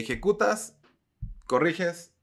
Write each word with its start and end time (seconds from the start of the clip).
ejecutas, 0.00 0.78
corriges, 1.46 2.14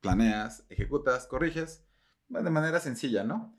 planeas, 0.00 0.64
ejecutas, 0.68 1.26
corriges, 1.26 1.84
de 2.28 2.50
manera 2.50 2.80
sencilla, 2.80 3.24
¿no? 3.24 3.56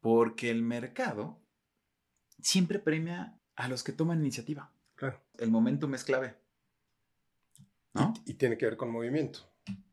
Porque 0.00 0.50
el 0.50 0.62
mercado 0.62 1.40
siempre 2.40 2.78
premia 2.78 3.40
a 3.54 3.68
los 3.68 3.82
que 3.82 3.92
toman 3.92 4.20
iniciativa. 4.20 4.72
Claro. 4.94 5.20
El 5.38 5.50
momentum 5.50 5.94
es 5.94 6.04
clave. 6.04 6.36
¿No? 7.94 8.14
Y, 8.24 8.32
y 8.32 8.34
tiene 8.34 8.58
que 8.58 8.66
ver 8.66 8.76
con 8.76 8.90
movimiento. 8.90 9.40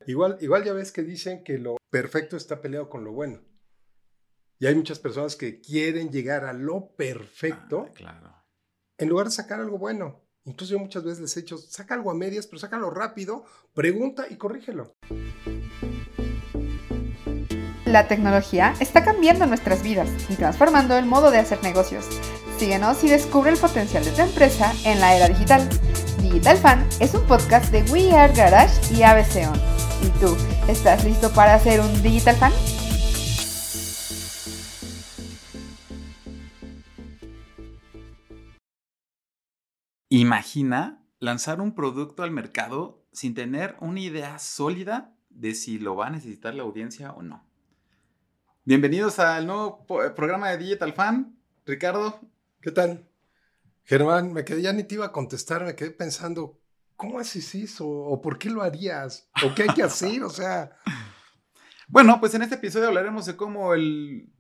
Igual, 0.08 0.38
igual 0.42 0.64
ya 0.64 0.74
ves 0.74 0.92
que 0.92 1.04
dicen 1.04 1.44
que 1.44 1.58
lo 1.58 1.78
perfecto 1.90 2.38
está 2.38 2.62
peleado 2.62 2.90
con 2.90 3.04
lo 3.04 3.12
bueno. 3.12 3.42
Y 4.58 4.66
hay 4.66 4.76
muchas 4.76 5.00
personas 5.00 5.36
que 5.36 5.62
quieren 5.62 6.12
llegar 6.12 6.44
a 6.44 6.54
lo 6.54 6.96
perfecto 6.96 7.86
Ah, 7.90 7.94
claro. 7.94 8.36
en 8.98 9.10
lugar 9.10 9.28
de 9.28 9.32
sacar 9.32 9.60
algo 9.60 9.78
bueno. 9.78 10.26
Incluso 10.46 10.74
yo 10.74 10.80
muchas 10.80 11.04
veces 11.04 11.20
les 11.20 11.38
he 11.38 11.42
dicho, 11.42 11.58
saca 11.58 11.94
algo 11.94 12.12
a 12.12 12.16
medias, 12.16 12.48
pero 12.48 12.60
sácalo 12.60 12.90
rápido, 12.90 13.44
pregunta 13.74 14.26
y 14.30 14.38
corrígelo. 14.38 14.96
La 17.86 18.08
tecnología 18.08 18.76
está 18.80 19.04
cambiando 19.04 19.46
nuestras 19.48 19.82
vidas 19.82 20.10
y 20.30 20.36
transformando 20.36 20.98
el 20.98 21.06
modo 21.06 21.32
de 21.32 21.40
hacer 21.40 21.62
negocios. 21.64 22.06
Síguenos 22.58 23.04
y 23.04 23.10
descubre 23.10 23.50
el 23.50 23.58
potencial 23.58 24.06
de 24.06 24.12
tu 24.12 24.22
empresa 24.22 24.74
en 24.86 25.00
la 25.00 25.16
era 25.16 25.28
digital. 25.28 25.68
Digital 26.22 26.58
Fan 26.58 26.88
es 27.00 27.14
un 27.14 27.26
podcast 27.26 27.72
de 27.72 27.82
We 27.92 28.12
Are 28.12 28.34
Garage 28.34 28.94
y 28.94 29.02
ABC 29.02 29.48
On. 29.50 29.60
¿Y 30.06 30.10
tú, 30.20 30.38
estás 30.68 31.04
listo 31.04 31.32
para 31.32 31.58
ser 31.60 31.80
un 31.82 32.02
Digital 32.04 32.36
Fan? 32.36 32.54
Imagina 40.12 41.06
lanzar 41.20 41.62
un 41.62 41.76
producto 41.76 42.24
al 42.24 42.32
mercado 42.32 43.06
sin 43.12 43.36
tener 43.36 43.76
una 43.80 44.00
idea 44.00 44.40
sólida 44.40 45.16
de 45.30 45.54
si 45.54 45.78
lo 45.78 45.96
va 45.96 46.08
a 46.08 46.10
necesitar 46.10 46.56
la 46.56 46.64
audiencia 46.64 47.12
o 47.12 47.22
no. 47.22 47.48
Bienvenidos 48.66 49.20
al 49.20 49.46
nuevo 49.46 49.86
eh, 50.04 50.10
programa 50.10 50.50
de 50.50 50.58
Digital 50.58 50.94
Fan. 50.94 51.38
Ricardo, 51.64 52.20
¿Qué 52.60 52.72
tal? 52.72 53.08
Germán, 53.84 54.34
me 54.34 54.44
quedé, 54.44 54.64
ya 54.64 54.74
ni 54.74 54.84
te 54.84 54.96
iba 54.96 55.06
a 55.06 55.12
contestar, 55.12 55.64
me 55.64 55.76
quedé 55.76 55.92
pensando, 55.92 56.60
¿cómo 56.96 57.20
haces 57.20 57.54
eso? 57.54 57.88
¿O 57.88 58.20
por 58.20 58.40
qué 58.40 58.50
lo 58.50 58.64
harías? 58.64 59.30
¿O 59.46 59.54
qué 59.54 59.64
hay 59.64 59.70
que 59.70 59.84
hacer? 59.84 60.24
O 60.24 60.30
sea, 60.32 60.72
Bueno, 61.88 62.20
pues 62.20 62.34
en 62.34 62.44
este 62.44 62.56
episodio 62.56 62.88
hablaremos 62.88 63.26
de 63.26 63.36
cómo 63.36 63.74
el 63.74 64.32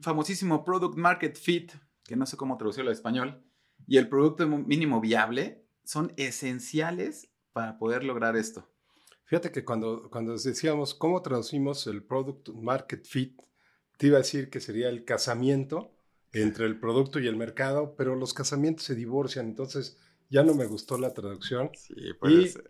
famosísimo 0.00 0.64
Product 0.64 0.96
Market 0.96 1.36
Fit, 1.36 1.72
que 2.04 2.14
no 2.14 2.24
sé 2.26 2.36
cómo 2.36 2.56
traducirlo 2.56 2.90
al 2.90 2.96
español, 2.96 3.44
y 3.86 3.96
el 3.96 4.08
producto 4.08 4.46
mínimo 4.46 5.00
viable 5.00 5.64
son 5.84 6.12
esenciales 6.16 7.30
para 7.52 7.78
poder 7.78 8.04
lograr 8.04 8.36
esto. 8.36 8.68
fíjate 9.24 9.50
que 9.50 9.64
cuando, 9.64 10.08
cuando 10.10 10.36
decíamos 10.36 10.94
cómo 10.94 11.22
traducimos 11.22 11.86
el 11.86 12.02
Product 12.02 12.50
Market 12.50 13.04
Fit, 13.06 13.40
te 13.96 14.08
iba 14.08 14.16
a 14.16 14.20
decir 14.20 14.48
que 14.50 14.60
sería 14.60 14.88
el 14.88 15.04
casamiento 15.04 15.92
entre 16.32 16.66
el 16.66 16.78
producto 16.78 17.18
y 17.18 17.26
el 17.26 17.36
mercado, 17.36 17.94
pero 17.96 18.14
los 18.14 18.34
casamientos 18.34 18.84
se 18.84 18.94
divorcian, 18.94 19.46
entonces 19.46 19.98
ya 20.30 20.42
no 20.42 20.54
me 20.54 20.66
gustó 20.66 20.98
la 20.98 21.14
traducción. 21.14 21.70
Sí, 21.74 21.94
puede 22.18 22.48
ser. 22.48 22.68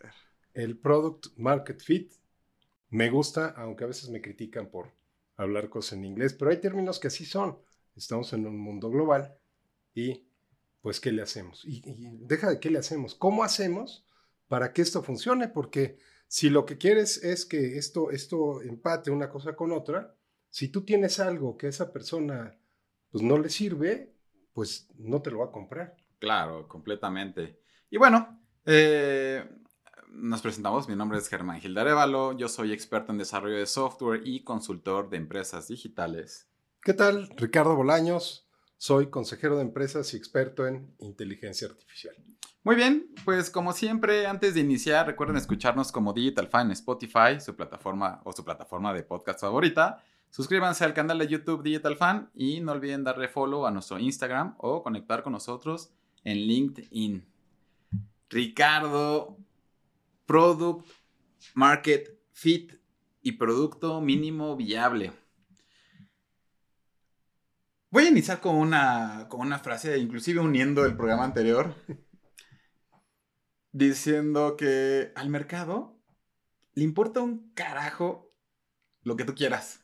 El 0.54 0.78
Product 0.78 1.26
Market 1.36 1.80
Fit 1.80 2.12
me 2.90 3.10
gusta, 3.10 3.48
aunque 3.56 3.84
a 3.84 3.88
veces 3.88 4.08
me 4.10 4.20
critican 4.20 4.70
por 4.70 4.92
hablar 5.36 5.68
cosas 5.68 5.94
en 5.94 6.04
inglés, 6.04 6.34
pero 6.34 6.50
hay 6.50 6.60
términos 6.60 6.98
que 6.98 7.08
así 7.08 7.24
son. 7.24 7.58
Estamos 7.94 8.32
en 8.32 8.46
un 8.46 8.58
mundo 8.58 8.90
global 8.90 9.36
y 9.94 10.27
pues 10.80 11.00
¿qué 11.00 11.12
le 11.12 11.22
hacemos? 11.22 11.64
Y, 11.64 11.82
y 11.84 12.18
deja 12.20 12.50
de 12.50 12.60
qué 12.60 12.70
le 12.70 12.78
hacemos. 12.78 13.14
¿Cómo 13.14 13.44
hacemos 13.44 14.06
para 14.48 14.72
que 14.72 14.82
esto 14.82 15.02
funcione? 15.02 15.48
Porque 15.48 15.98
si 16.26 16.50
lo 16.50 16.66
que 16.66 16.78
quieres 16.78 17.22
es 17.24 17.46
que 17.46 17.78
esto, 17.78 18.10
esto 18.10 18.62
empate 18.62 19.10
una 19.10 19.30
cosa 19.30 19.56
con 19.56 19.72
otra, 19.72 20.14
si 20.50 20.68
tú 20.68 20.84
tienes 20.84 21.20
algo 21.20 21.56
que 21.56 21.66
a 21.66 21.70
esa 21.70 21.92
persona 21.92 22.58
pues 23.10 23.22
no 23.22 23.38
le 23.38 23.48
sirve, 23.48 24.14
pues 24.52 24.88
no 24.96 25.22
te 25.22 25.30
lo 25.30 25.38
va 25.38 25.46
a 25.46 25.52
comprar. 25.52 25.96
Claro, 26.18 26.68
completamente. 26.68 27.60
Y 27.90 27.96
bueno, 27.96 28.40
eh, 28.66 29.48
nos 30.10 30.42
presentamos. 30.42 30.88
Mi 30.88 30.96
nombre 30.96 31.18
es 31.18 31.28
Germán 31.28 31.60
Gildarevalo. 31.60 32.36
Yo 32.36 32.48
soy 32.48 32.72
experto 32.72 33.12
en 33.12 33.18
desarrollo 33.18 33.56
de 33.56 33.66
software 33.66 34.22
y 34.24 34.42
consultor 34.44 35.08
de 35.10 35.16
empresas 35.16 35.68
digitales. 35.68 36.48
¿Qué 36.82 36.92
tal? 36.94 37.28
Ricardo 37.36 37.76
Bolaños, 37.76 38.47
soy 38.78 39.10
consejero 39.10 39.56
de 39.56 39.62
empresas 39.62 40.14
y 40.14 40.16
experto 40.16 40.66
en 40.66 40.94
inteligencia 41.00 41.68
artificial. 41.68 42.14
Muy 42.64 42.76
bien, 42.76 43.12
pues 43.24 43.50
como 43.50 43.72
siempre, 43.72 44.26
antes 44.26 44.54
de 44.54 44.60
iniciar, 44.60 45.06
recuerden 45.06 45.36
escucharnos 45.36 45.92
como 45.92 46.12
Digital 46.12 46.48
Fan 46.48 46.66
en 46.66 46.72
Spotify, 46.72 47.40
su 47.40 47.54
plataforma 47.54 48.20
o 48.24 48.32
su 48.32 48.44
plataforma 48.44 48.92
de 48.94 49.02
podcast 49.02 49.40
favorita. 49.40 50.02
Suscríbanse 50.30 50.84
al 50.84 50.94
canal 50.94 51.18
de 51.18 51.28
YouTube 51.28 51.62
Digital 51.62 51.96
Fan 51.96 52.30
y 52.34 52.60
no 52.60 52.72
olviden 52.72 53.04
darle 53.04 53.28
follow 53.28 53.66
a 53.66 53.70
nuestro 53.70 53.98
Instagram 53.98 54.54
o 54.58 54.82
conectar 54.82 55.22
con 55.22 55.32
nosotros 55.32 55.90
en 56.24 56.36
LinkedIn. 56.36 57.26
Ricardo, 58.28 59.38
Product 60.26 60.86
Market 61.54 62.18
Fit 62.32 62.74
y 63.22 63.32
Producto 63.32 64.00
Mínimo 64.00 64.56
Viable. 64.56 65.12
Voy 67.90 68.04
a 68.04 68.10
iniciar 68.10 68.40
con 68.40 68.56
una, 68.56 69.26
con 69.30 69.40
una 69.40 69.58
frase, 69.58 69.96
inclusive 69.96 70.40
uniendo 70.40 70.84
el 70.84 70.94
programa 70.94 71.24
anterior, 71.24 71.74
diciendo 73.72 74.56
que 74.58 75.10
al 75.14 75.30
mercado 75.30 75.98
le 76.74 76.84
importa 76.84 77.20
un 77.20 77.50
carajo 77.54 78.30
lo 79.04 79.16
que 79.16 79.24
tú 79.24 79.34
quieras. 79.34 79.80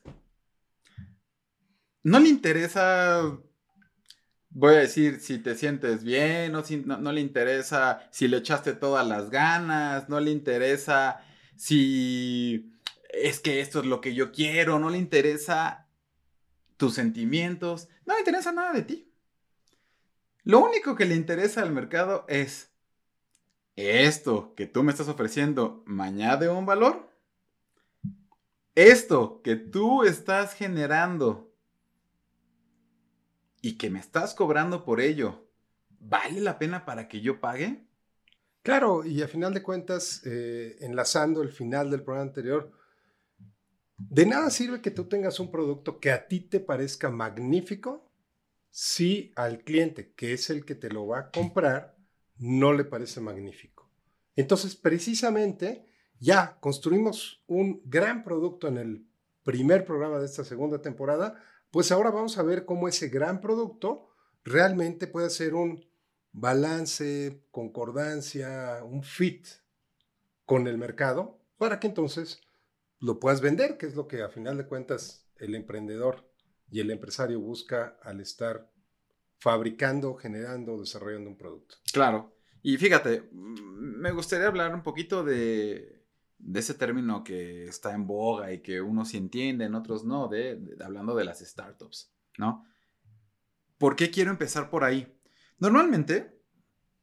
No 2.03 2.19
le 2.19 2.29
interesa, 2.29 3.39
voy 4.49 4.75
a 4.75 4.79
decir, 4.79 5.19
si 5.19 5.39
te 5.39 5.55
sientes 5.55 6.03
bien, 6.03 6.53
o 6.53 6.63
si, 6.63 6.77
no, 6.77 6.97
no 6.97 7.11
le 7.11 7.21
interesa 7.21 8.07
si 8.11 8.27
le 8.27 8.37
echaste 8.37 8.73
todas 8.73 9.07
las 9.07 9.31
ganas, 9.31 10.09
no 10.09 10.19
le 10.19 10.29
interesa 10.29 11.25
si 11.55 12.71
es 13.09 13.39
que 13.39 13.61
esto 13.61 13.79
es 13.79 13.87
lo 13.87 13.99
que 13.99 14.13
yo 14.13 14.31
quiero, 14.31 14.77
no 14.77 14.91
le 14.91 14.99
interesa 14.99 15.84
tus 16.77 16.93
sentimientos, 16.93 17.87
no 18.05 18.13
le 18.13 18.19
interesa 18.19 18.51
nada 18.51 18.73
de 18.73 18.83
ti. 18.83 19.11
Lo 20.43 20.59
único 20.59 20.95
que 20.95 21.05
le 21.05 21.15
interesa 21.15 21.61
al 21.61 21.71
mercado 21.71 22.25
es 22.27 22.71
esto 23.75 24.53
que 24.55 24.67
tú 24.67 24.83
me 24.83 24.91
estás 24.91 25.09
ofreciendo 25.09 25.83
me 25.85 26.03
añade 26.03 26.49
un 26.49 26.65
valor. 26.65 27.09
Esto 28.75 29.41
que 29.41 29.55
tú 29.55 30.03
estás 30.03 30.53
generando 30.53 31.51
y 33.61 33.77
que 33.77 33.89
me 33.89 33.99
estás 33.99 34.33
cobrando 34.33 34.85
por 34.85 35.01
ello, 35.01 35.47
¿vale 35.99 36.41
la 36.41 36.59
pena 36.59 36.85
para 36.85 37.07
que 37.07 37.21
yo 37.21 37.39
pague? 37.39 37.85
Claro, 38.61 39.05
y 39.05 39.21
a 39.21 39.27
final 39.27 39.53
de 39.53 39.63
cuentas, 39.63 40.21
eh, 40.25 40.77
enlazando 40.81 41.41
el 41.41 41.49
final 41.49 41.89
del 41.89 42.03
programa 42.03 42.27
anterior, 42.27 42.71
de 43.97 44.25
nada 44.25 44.49
sirve 44.49 44.81
que 44.81 44.91
tú 44.91 45.05
tengas 45.05 45.39
un 45.39 45.51
producto 45.51 45.99
que 45.99 46.11
a 46.11 46.27
ti 46.27 46.41
te 46.41 46.59
parezca 46.59 47.09
magnífico 47.09 48.11
si 48.69 49.31
al 49.35 49.63
cliente, 49.63 50.11
que 50.13 50.33
es 50.33 50.49
el 50.49 50.65
que 50.65 50.75
te 50.75 50.89
lo 50.89 51.07
va 51.07 51.19
a 51.19 51.31
comprar, 51.31 51.95
no 52.37 52.73
le 52.73 52.83
parece 52.83 53.21
magnífico. 53.21 53.89
Entonces, 54.35 54.75
precisamente, 54.75 55.85
ya 56.19 56.59
construimos 56.59 57.43
un 57.47 57.81
gran 57.85 58.23
producto 58.23 58.67
en 58.67 58.77
el 58.77 59.07
primer 59.43 59.85
programa 59.85 60.19
de 60.19 60.25
esta 60.25 60.43
segunda 60.43 60.81
temporada, 60.81 61.41
pues 61.71 61.91
ahora 61.91 62.09
vamos 62.09 62.37
a 62.37 62.43
ver 62.43 62.65
cómo 62.65 62.87
ese 62.87 63.07
gran 63.09 63.39
producto 63.39 64.09
realmente 64.43 65.07
puede 65.07 65.29
ser 65.29 65.53
un 65.55 65.85
balance, 66.33 67.45
concordancia, 67.51 68.83
un 68.83 69.03
fit 69.03 69.47
con 70.45 70.67
el 70.67 70.77
mercado, 70.77 71.39
para 71.57 71.79
que 71.79 71.87
entonces 71.87 72.41
lo 73.05 73.19
puedas 73.19 73.39
vender, 73.39 73.77
que 73.77 73.85
es 73.85 73.95
lo 73.95 74.07
que 74.07 74.23
a 74.23 74.29
final 74.29 74.57
de 74.57 74.65
cuentas 74.65 75.29
el 75.37 75.53
emprendedor 75.53 76.27
y 76.71 76.79
el 76.79 76.89
empresario 76.89 77.39
busca 77.39 77.97
al 78.01 78.19
estar 78.19 78.71
fabricando, 79.37 80.15
generando, 80.15 80.79
desarrollando 80.79 81.29
un 81.29 81.37
producto. 81.37 81.75
Claro. 81.93 82.35
Y 82.63 82.77
fíjate, 82.77 83.29
me 83.31 84.11
gustaría 84.11 84.47
hablar 84.47 84.73
un 84.73 84.81
poquito 84.81 85.23
de, 85.23 86.03
de 86.39 86.59
ese 86.59 86.73
término 86.73 87.23
que 87.23 87.65
está 87.65 87.93
en 87.93 88.07
boga 88.07 88.51
y 88.51 88.61
que 88.61 88.81
unos 88.81 89.09
sí 89.09 89.17
entienden, 89.17 89.75
otros 89.75 90.03
no, 90.03 90.27
de, 90.27 90.55
de, 90.55 90.83
hablando 90.83 91.15
de 91.15 91.25
las 91.25 91.39
startups, 91.39 92.11
¿no? 92.39 92.65
¿Por 93.77 93.95
qué 93.95 94.09
quiero 94.09 94.31
empezar 94.31 94.71
por 94.71 94.83
ahí? 94.83 95.15
Normalmente 95.59 96.41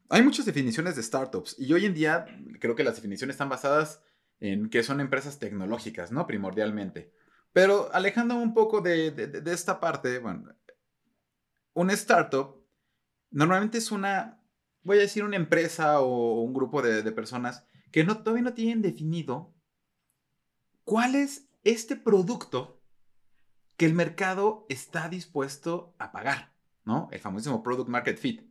hay 0.08 0.22
muchas 0.22 0.46
definiciones 0.46 0.96
de 0.96 1.02
startups 1.02 1.54
y 1.60 1.72
hoy 1.72 1.86
en 1.86 1.94
día 1.94 2.26
creo 2.58 2.74
que 2.74 2.82
las 2.82 2.96
definiciones 2.96 3.34
están 3.34 3.48
basadas 3.48 4.02
en 4.42 4.70
que 4.70 4.82
son 4.82 5.00
empresas 5.00 5.38
tecnológicas, 5.38 6.10
¿no? 6.10 6.26
Primordialmente. 6.26 7.12
Pero 7.52 7.94
alejando 7.94 8.34
un 8.34 8.54
poco 8.54 8.80
de, 8.80 9.12
de, 9.12 9.52
esta 9.52 9.78
parte, 9.78 10.18
bueno, 10.18 10.52
una 11.74 11.92
startup 11.92 12.60
normalmente 13.30 13.78
es 13.78 13.92
una, 13.92 14.42
voy 14.82 14.98
a 14.98 15.02
decir, 15.02 15.22
una 15.22 15.36
empresa 15.36 16.00
o 16.00 16.42
un 16.42 16.52
grupo 16.54 16.82
de, 16.82 17.12
personas 17.12 17.64
que 17.92 18.02
todavía 18.02 18.42
no 18.42 18.54
tienen 18.54 18.82
definido 18.82 19.54
cuál 20.82 21.14
es 21.14 21.48
este 21.62 21.94
producto 21.94 22.82
que 23.76 23.86
el 23.86 23.94
mercado 23.94 24.66
está 24.68 25.08
dispuesto 25.08 25.94
a 26.00 26.10
pagar, 26.10 26.52
¿no? 26.84 27.08
El 27.12 27.20
famosísimo 27.20 27.62
Product 27.62 27.88
Market 27.88 28.18
Fit. 28.18 28.42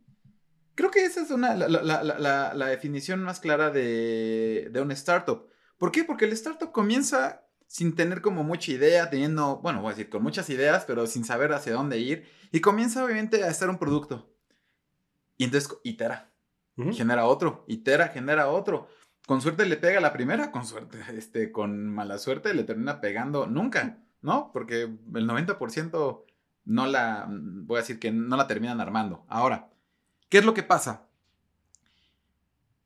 Creo 0.74 0.90
que 0.90 1.04
esa 1.04 1.20
es 1.20 1.30
una, 1.30 1.54
la, 1.54 2.66
definición 2.68 3.22
más 3.22 3.40
clara 3.40 3.68
de, 3.68 4.70
de 4.72 4.80
una 4.80 4.94
startup. 4.94 5.51
¿Por 5.82 5.90
qué? 5.90 6.04
Porque 6.04 6.26
el 6.26 6.32
startup 6.34 6.70
comienza 6.70 7.44
sin 7.66 7.96
tener 7.96 8.20
como 8.20 8.44
mucha 8.44 8.70
idea, 8.70 9.10
teniendo, 9.10 9.56
bueno, 9.56 9.82
voy 9.82 9.88
a 9.88 9.96
decir, 9.96 10.08
con 10.08 10.22
muchas 10.22 10.48
ideas, 10.48 10.84
pero 10.84 11.08
sin 11.08 11.24
saber 11.24 11.52
hacia 11.52 11.72
dónde 11.72 11.98
ir. 11.98 12.24
Y 12.52 12.60
comienza 12.60 13.04
obviamente 13.04 13.42
a 13.42 13.48
hacer 13.48 13.68
un 13.68 13.78
producto. 13.78 14.32
Y 15.38 15.42
entonces 15.42 15.76
itera. 15.82 16.30
Genera 16.92 17.26
otro, 17.26 17.64
itera, 17.66 18.06
genera 18.10 18.48
otro. 18.48 18.86
Con 19.26 19.40
suerte 19.40 19.66
le 19.66 19.76
pega 19.76 20.00
la 20.00 20.12
primera, 20.12 20.52
con 20.52 20.64
suerte, 20.66 21.00
este, 21.18 21.50
con 21.50 21.88
mala 21.88 22.16
suerte 22.18 22.54
le 22.54 22.62
termina 22.62 23.00
pegando 23.00 23.48
nunca, 23.48 23.98
¿no? 24.20 24.52
Porque 24.52 24.82
el 24.82 25.28
90% 25.28 26.24
no 26.64 26.86
la, 26.86 27.26
voy 27.28 27.78
a 27.78 27.80
decir 27.80 27.98
que 27.98 28.12
no 28.12 28.36
la 28.36 28.46
terminan 28.46 28.80
armando. 28.80 29.26
Ahora, 29.26 29.68
¿qué 30.28 30.38
es 30.38 30.44
lo 30.44 30.54
que 30.54 30.62
pasa? 30.62 31.08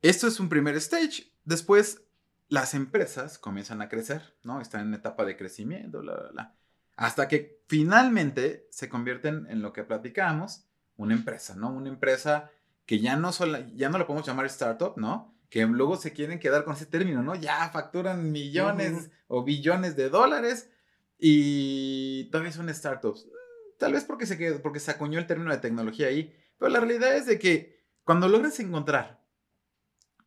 Esto 0.01 0.25
es 0.25 0.39
un 0.39 0.49
primer 0.49 0.75
stage. 0.77 1.31
Después, 1.45 2.06
las 2.49 2.73
empresas 2.73 3.37
comienzan 3.37 3.81
a 3.81 3.89
crecer, 3.89 4.35
¿no? 4.43 4.61
Están 4.61 4.87
en 4.87 4.93
etapa 4.93 5.25
de 5.25 5.35
crecimiento, 5.35 5.99
bla, 5.99 6.29
bla, 6.31 6.55
Hasta 6.95 7.27
que 7.27 7.61
finalmente 7.67 8.67
se 8.71 8.89
convierten 8.89 9.47
en 9.49 9.61
lo 9.61 9.73
que 9.73 9.83
platicábamos, 9.83 10.65
una 10.95 11.13
empresa, 11.13 11.55
¿no? 11.55 11.69
Una 11.69 11.89
empresa 11.89 12.51
que 12.85 12.99
ya 12.99 13.15
no, 13.17 13.33
solo, 13.33 13.59
ya 13.75 13.89
no 13.89 13.97
la 13.97 14.07
podemos 14.07 14.25
llamar 14.25 14.45
startup, 14.45 14.97
¿no? 14.97 15.35
Que 15.49 15.65
luego 15.65 15.97
se 15.97 16.13
quieren 16.13 16.39
quedar 16.39 16.63
con 16.63 16.75
ese 16.75 16.85
término, 16.85 17.21
¿no? 17.21 17.35
Ya 17.35 17.69
facturan 17.69 18.31
millones 18.31 19.11
o 19.27 19.43
billones 19.43 19.95
de 19.95 20.09
dólares 20.09 20.69
y 21.17 22.29
todavía 22.31 22.53
son 22.53 22.73
startups. 22.73 23.25
Mm, 23.25 23.77
tal 23.77 23.93
vez 23.93 24.05
porque 24.05 24.25
se, 24.25 24.37
quedó, 24.37 24.61
porque 24.61 24.79
se 24.79 24.91
acuñó 24.91 25.19
el 25.19 25.27
término 25.27 25.51
de 25.51 25.57
tecnología 25.57 26.07
ahí, 26.07 26.33
pero 26.57 26.71
la 26.71 26.79
realidad 26.79 27.15
es 27.15 27.25
de 27.25 27.39
que 27.39 27.85
cuando 28.03 28.29
logras 28.29 28.59
encontrar 28.59 29.21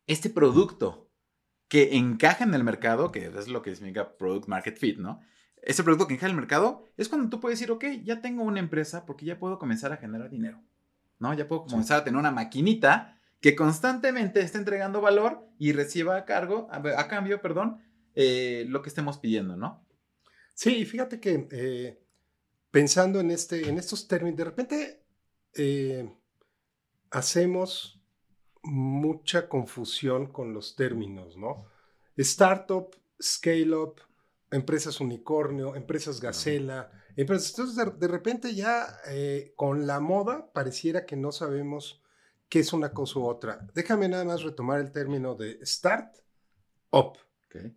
este 0.05 0.29
producto 0.29 1.10
que 1.71 1.95
encaja 1.95 2.43
en 2.43 2.53
el 2.53 2.65
mercado, 2.65 3.13
que 3.13 3.27
es 3.27 3.47
lo 3.47 3.61
que 3.61 3.73
significa 3.73 4.17
Product 4.17 4.49
Market 4.49 4.77
Fit, 4.77 4.97
¿no? 4.97 5.21
Ese 5.61 5.85
producto 5.85 6.05
que 6.05 6.15
encaja 6.15 6.27
en 6.27 6.31
el 6.31 6.41
mercado 6.41 6.83
es 6.97 7.07
cuando 7.07 7.29
tú 7.29 7.39
puedes 7.39 7.57
decir, 7.57 7.71
ok, 7.71 7.85
ya 8.03 8.19
tengo 8.19 8.43
una 8.43 8.59
empresa 8.59 9.05
porque 9.05 9.25
ya 9.25 9.39
puedo 9.39 9.57
comenzar 9.57 9.93
a 9.93 9.95
generar 9.95 10.29
dinero. 10.29 10.61
¿no? 11.17 11.33
Ya 11.33 11.47
puedo 11.47 11.63
comenzar 11.63 12.01
a 12.01 12.03
tener 12.03 12.19
una 12.19 12.31
maquinita 12.31 13.17
que 13.39 13.55
constantemente 13.55 14.41
esté 14.41 14.57
entregando 14.57 14.99
valor 14.99 15.47
y 15.57 15.71
reciba 15.71 16.17
a 16.17 16.25
cargo, 16.25 16.67
a, 16.71 17.07
cambio, 17.07 17.41
perdón, 17.41 17.77
eh, 18.15 18.65
lo 18.67 18.81
que 18.81 18.89
estemos 18.89 19.17
pidiendo, 19.19 19.55
¿no? 19.55 19.81
Sí, 20.53 20.83
fíjate 20.83 21.21
que 21.21 21.47
eh, 21.51 22.03
pensando 22.69 23.21
en, 23.21 23.31
este, 23.31 23.69
en 23.69 23.77
estos 23.77 24.09
términos, 24.09 24.37
de 24.37 24.43
repente 24.43 25.05
eh, 25.53 26.13
hacemos 27.11 28.00
mucha 28.63 29.49
confusión 29.49 30.31
con 30.31 30.53
los 30.53 30.75
términos, 30.75 31.37
¿no? 31.37 31.65
Startup, 32.17 32.95
scale-up, 33.21 34.01
empresas 34.51 34.99
unicornio, 34.99 35.75
empresas 35.75 36.19
gacela, 36.19 36.91
entonces, 37.15 37.75
de, 37.75 38.07
repente 38.07 38.53
ya 38.55 38.87
eh, 39.07 39.53
con 39.55 39.85
la 39.85 39.99
moda 39.99 40.51
pareciera 40.53 41.05
que 41.05 41.15
no 41.15 41.31
sabemos 41.31 42.01
qué 42.49 42.59
es 42.59 42.73
una 42.73 42.93
cosa 42.93 43.19
u 43.19 43.25
otra. 43.25 43.67
Déjame 43.73 44.07
nada 44.07 44.23
más 44.25 44.43
retomar 44.43 44.79
el 44.79 44.91
término 44.91 45.35
de 45.35 45.59
start, 45.65 46.15
up. 46.91 47.17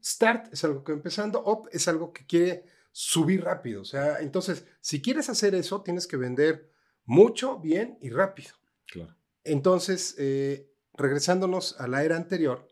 Start 0.02 0.52
es 0.52 0.62
algo 0.64 0.84
que 0.84 0.92
empezando, 0.92 1.42
up 1.44 1.68
es 1.72 1.88
algo 1.88 2.12
que 2.12 2.24
quiere 2.26 2.64
subir 2.92 3.42
rápido. 3.42 3.82
O 3.82 3.84
sea, 3.84 4.20
entonces, 4.20 4.66
si 4.80 5.02
quieres 5.02 5.28
hacer 5.28 5.54
eso, 5.54 5.82
tienes 5.82 6.06
que 6.06 6.16
vender 6.16 6.70
mucho, 7.04 7.58
bien 7.58 7.98
y 8.00 8.10
rápido. 8.10 8.54
Claro. 8.86 9.16
Entonces, 9.42 10.14
eh, 10.18 10.72
regresándonos 10.94 11.80
a 11.80 11.88
la 11.88 12.04
era 12.04 12.16
anterior, 12.16 12.68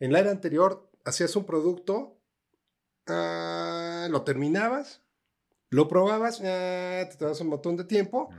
en 0.00 0.12
la 0.12 0.20
era 0.20 0.30
anterior 0.30 0.90
hacías 1.04 1.34
un 1.36 1.44
producto, 1.44 2.18
ah, 3.06 4.08
lo 4.10 4.22
terminabas, 4.22 5.02
lo 5.70 5.88
probabas, 5.88 6.38
te 6.38 7.16
dabas 7.18 7.40
un 7.40 7.48
montón 7.48 7.76
de 7.76 7.84
tiempo, 7.84 8.30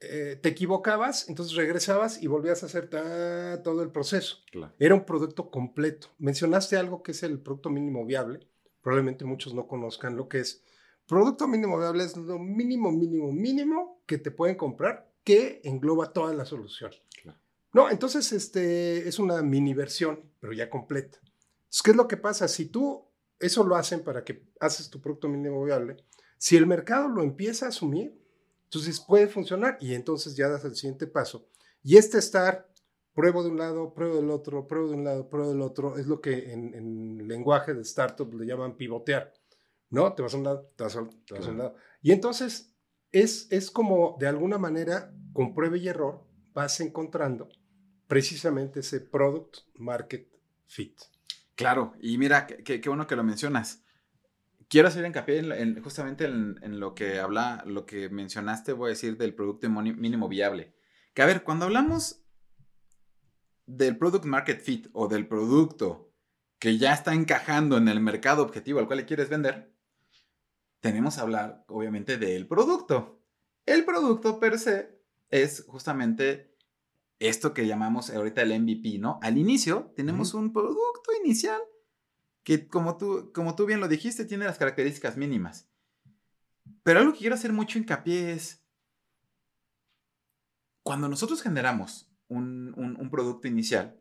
eh, 0.00 0.38
te 0.42 0.50
equivocabas, 0.50 1.28
entonces 1.28 1.56
regresabas 1.56 2.22
y 2.22 2.26
volvías 2.26 2.62
a 2.62 2.66
hacer 2.66 2.90
todo 2.90 3.82
el 3.82 3.90
proceso. 3.90 4.38
Era 4.78 4.94
un 4.94 5.04
producto 5.04 5.50
completo. 5.50 6.08
Mencionaste 6.18 6.76
algo 6.76 7.02
que 7.02 7.12
es 7.12 7.22
el 7.22 7.40
producto 7.40 7.70
mínimo 7.70 8.04
viable. 8.04 8.46
Probablemente 8.82 9.24
muchos 9.24 9.54
no 9.54 9.66
conozcan 9.66 10.16
lo 10.16 10.28
que 10.28 10.40
es. 10.40 10.62
Producto 11.06 11.48
mínimo 11.48 11.78
viable 11.78 12.04
es 12.04 12.16
lo 12.16 12.38
mínimo, 12.38 12.92
mínimo, 12.92 13.32
mínimo 13.32 14.02
que 14.06 14.18
te 14.18 14.30
pueden 14.30 14.56
comprar 14.56 15.10
que 15.24 15.60
engloba 15.64 16.12
toda 16.12 16.34
la 16.34 16.44
solución. 16.44 16.92
No, 17.72 17.90
entonces 17.90 18.32
este, 18.32 19.08
es 19.08 19.18
una 19.18 19.42
mini 19.42 19.74
versión, 19.74 20.32
pero 20.40 20.52
ya 20.52 20.70
completa. 20.70 21.18
Entonces, 21.22 21.82
¿qué 21.84 21.90
es 21.90 21.96
lo 21.96 22.08
que 22.08 22.16
pasa? 22.16 22.48
Si 22.48 22.66
tú, 22.66 23.04
eso 23.38 23.64
lo 23.64 23.76
hacen 23.76 24.02
para 24.02 24.24
que 24.24 24.48
haces 24.60 24.88
tu 24.88 25.00
producto 25.00 25.28
mínimo 25.28 25.64
viable, 25.64 25.96
si 26.38 26.56
el 26.56 26.66
mercado 26.66 27.08
lo 27.08 27.22
empieza 27.22 27.66
a 27.66 27.68
asumir, 27.70 28.18
entonces 28.64 29.00
puede 29.00 29.28
funcionar 29.28 29.78
y 29.80 29.94
entonces 29.94 30.36
ya 30.36 30.48
das 30.48 30.64
el 30.64 30.74
siguiente 30.74 31.06
paso. 31.06 31.48
Y 31.82 31.96
este 31.96 32.18
estar, 32.18 32.68
pruebo 33.14 33.42
de 33.42 33.50
un 33.50 33.58
lado, 33.58 33.94
pruebo 33.94 34.16
del 34.16 34.30
otro, 34.30 34.66
pruebo 34.66 34.88
de 34.88 34.94
un 34.94 35.04
lado, 35.04 35.28
pruebo 35.28 35.50
del 35.50 35.62
otro, 35.62 35.96
es 35.98 36.06
lo 36.06 36.20
que 36.20 36.52
en, 36.52 37.28
lenguaje 37.28 37.74
de 37.74 37.82
startup 37.82 38.32
le 38.34 38.46
llaman 38.46 38.76
pivotear. 38.76 39.32
¿No? 39.88 40.12
Te 40.14 40.22
vas 40.22 40.34
a 40.34 40.36
un 40.36 40.44
lado, 40.44 40.72
te 40.76 40.82
vas 40.82 40.96
a, 40.96 41.00
un 41.02 41.58
lado. 41.58 41.76
Y 42.02 42.10
entonces 42.10 42.74
es, 43.12 43.46
es 43.52 43.70
como 43.70 44.16
de 44.18 44.26
alguna 44.26 44.58
manera, 44.58 45.14
con 45.32 45.54
prueba 45.54 45.76
y 45.76 45.86
error, 45.86 46.25
vas 46.56 46.80
encontrando 46.80 47.48
precisamente 48.08 48.80
ese 48.80 49.00
product 49.00 49.58
market 49.76 50.26
fit. 50.66 50.98
Claro, 51.54 51.94
y 52.00 52.18
mira, 52.18 52.48
qué 52.48 52.82
bueno 52.88 53.06
que 53.06 53.16
lo 53.16 53.22
mencionas 53.22 53.86
quiero 54.68 54.88
hacer 54.88 55.04
hincapié 55.04 55.38
en, 55.38 55.82
justamente 55.82 56.24
en, 56.24 56.80
lo 56.80 56.94
que 56.94 57.18
habla, 57.18 57.62
lo 57.66 57.86
que 57.86 58.08
mencionaste, 58.08 58.72
voy 58.72 58.88
a 58.88 58.90
decir, 58.90 59.16
del 59.16 59.34
producto 59.34 59.68
mínimo 59.68 60.28
viable. 60.28 60.74
Que 61.14 61.22
a 61.22 61.26
ver, 61.26 61.42
cuando 61.42 61.66
hablamos 61.66 62.22
del 63.66 63.96
product 63.96 64.24
market 64.24 64.60
fit 64.60 64.88
o 64.92 65.08
del 65.08 65.26
producto 65.26 66.12
que 66.58 66.78
ya 66.78 66.92
está 66.92 67.14
encajando 67.14 67.76
en 67.76 67.88
el 67.88 68.00
mercado 68.00 68.42
objetivo 68.42 68.78
al 68.78 68.86
cual 68.86 68.98
le 69.00 69.06
quieres 69.06 69.28
vender, 69.28 69.74
tenemos 70.80 71.16
que 71.16 71.20
hablar, 71.20 71.64
obviamente, 71.68 72.16
del 72.16 72.46
producto. 72.46 73.22
El 73.64 73.84
producto 73.84 74.38
per 74.38 74.58
se 74.58 74.95
es 75.30 75.64
justamente 75.66 76.54
esto 77.18 77.54
que 77.54 77.66
llamamos 77.66 78.10
ahorita 78.10 78.42
el 78.42 78.60
MVP, 78.60 78.98
¿no? 78.98 79.18
Al 79.22 79.38
inicio 79.38 79.92
tenemos 79.96 80.34
un 80.34 80.52
producto 80.52 81.10
inicial 81.24 81.60
que 82.42 82.68
como 82.68 82.96
tú, 82.96 83.32
como 83.34 83.56
tú 83.56 83.66
bien 83.66 83.80
lo 83.80 83.88
dijiste, 83.88 84.24
tiene 84.24 84.44
las 84.44 84.58
características 84.58 85.16
mínimas. 85.16 85.68
Pero 86.82 87.00
algo 87.00 87.12
que 87.12 87.18
quiero 87.18 87.34
hacer 87.34 87.52
mucho 87.52 87.78
hincapié 87.78 88.32
es, 88.32 88.62
cuando 90.84 91.08
nosotros 91.08 91.42
generamos 91.42 92.08
un, 92.28 93.08
producto 93.10 93.48
inicial, 93.48 94.00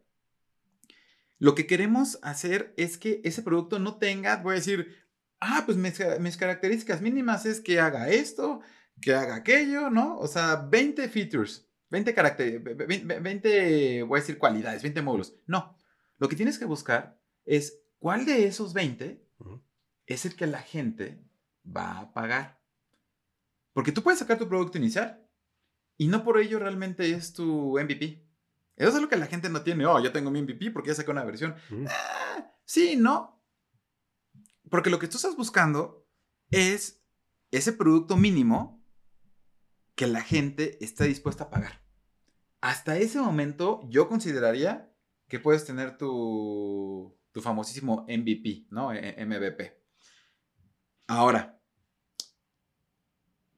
lo 1.39 1.55
que 1.55 1.65
queremos 1.65 2.19
hacer 2.21 2.75
es 2.77 2.99
que 2.99 3.21
ese 3.23 3.41
producto 3.41 3.79
no 3.79 3.97
tenga, 3.97 4.37
voy 4.37 4.53
a 4.53 4.55
decir, 4.57 4.95
ah, 5.39 5.63
pues 5.65 5.77
mis, 5.77 5.99
mis, 6.19 6.37
características 6.37 7.01
mínimas 7.01 7.47
es 7.47 7.61
que 7.61 7.79
haga 7.79 8.09
esto, 8.09 8.61
que 9.01 9.13
haga 9.13 9.35
aquello, 9.35 9.89
¿no? 9.89 10.17
O 10.17 10.27
sea, 10.27 10.55
20 10.55 11.07
features, 11.09 11.67
20 11.89 12.13
caracteres, 12.13 12.63
20, 12.63 14.03
voy 14.03 14.17
a 14.17 14.21
decir 14.21 14.37
cualidades, 14.37 14.81
20 14.81 15.01
módulos. 15.01 15.35
No, 15.45 15.77
lo 16.17 16.29
que 16.29 16.35
tienes 16.35 16.57
que 16.57 16.65
buscar 16.65 17.19
es 17.45 17.85
¿Cuál 18.05 18.23
de 18.23 18.45
esos 18.45 18.73
20 18.73 19.27
es 20.05 20.25
el 20.25 20.35
que 20.35 20.45
la 20.45 20.61
gente 20.61 21.23
va 21.65 21.97
a 21.97 22.13
pagar? 22.13 22.61
Porque 23.73 23.91
tú 23.91 24.03
puedes 24.03 24.19
sacar 24.19 24.37
tu 24.37 24.47
producto 24.47 24.77
inicial 24.77 25.27
y 25.97 26.07
no 26.07 26.23
por 26.23 26.37
ello 26.37 26.59
realmente 26.59 27.09
es 27.09 27.33
tu 27.33 27.79
MVP. 27.79 28.23
Eso 28.75 28.95
es 28.95 29.01
lo 29.01 29.09
que 29.09 29.17
la 29.17 29.25
gente 29.25 29.49
no 29.49 29.63
tiene. 29.63 29.87
Oh, 29.87 29.99
ya 29.99 30.13
tengo 30.13 30.29
mi 30.29 30.39
MVP 30.39 30.69
porque 30.69 30.89
ya 30.89 30.93
saqué 30.93 31.09
una 31.09 31.23
versión. 31.23 31.55
Ah, 31.87 32.53
sí, 32.63 32.95
no. 32.95 33.41
Porque 34.69 34.91
lo 34.91 34.99
que 34.99 35.07
tú 35.07 35.17
estás 35.17 35.35
buscando 35.35 36.07
es 36.51 37.01
ese 37.49 37.73
producto 37.73 38.17
mínimo 38.17 38.74
que 39.95 40.07
la 40.07 40.21
gente 40.21 40.83
está 40.83 41.05
dispuesta 41.05 41.45
a 41.45 41.49
pagar. 41.49 41.81
Hasta 42.61 42.97
ese 42.97 43.19
momento 43.19 43.81
yo 43.89 44.07
consideraría 44.07 44.91
que 45.27 45.39
puedes 45.39 45.65
tener 45.65 45.97
tu, 45.97 47.17
tu 47.31 47.41
famosísimo 47.41 48.05
MVP, 48.07 48.67
¿no? 48.69 48.93
E, 48.93 49.25
MVP. 49.25 49.81
Ahora, 51.07 51.59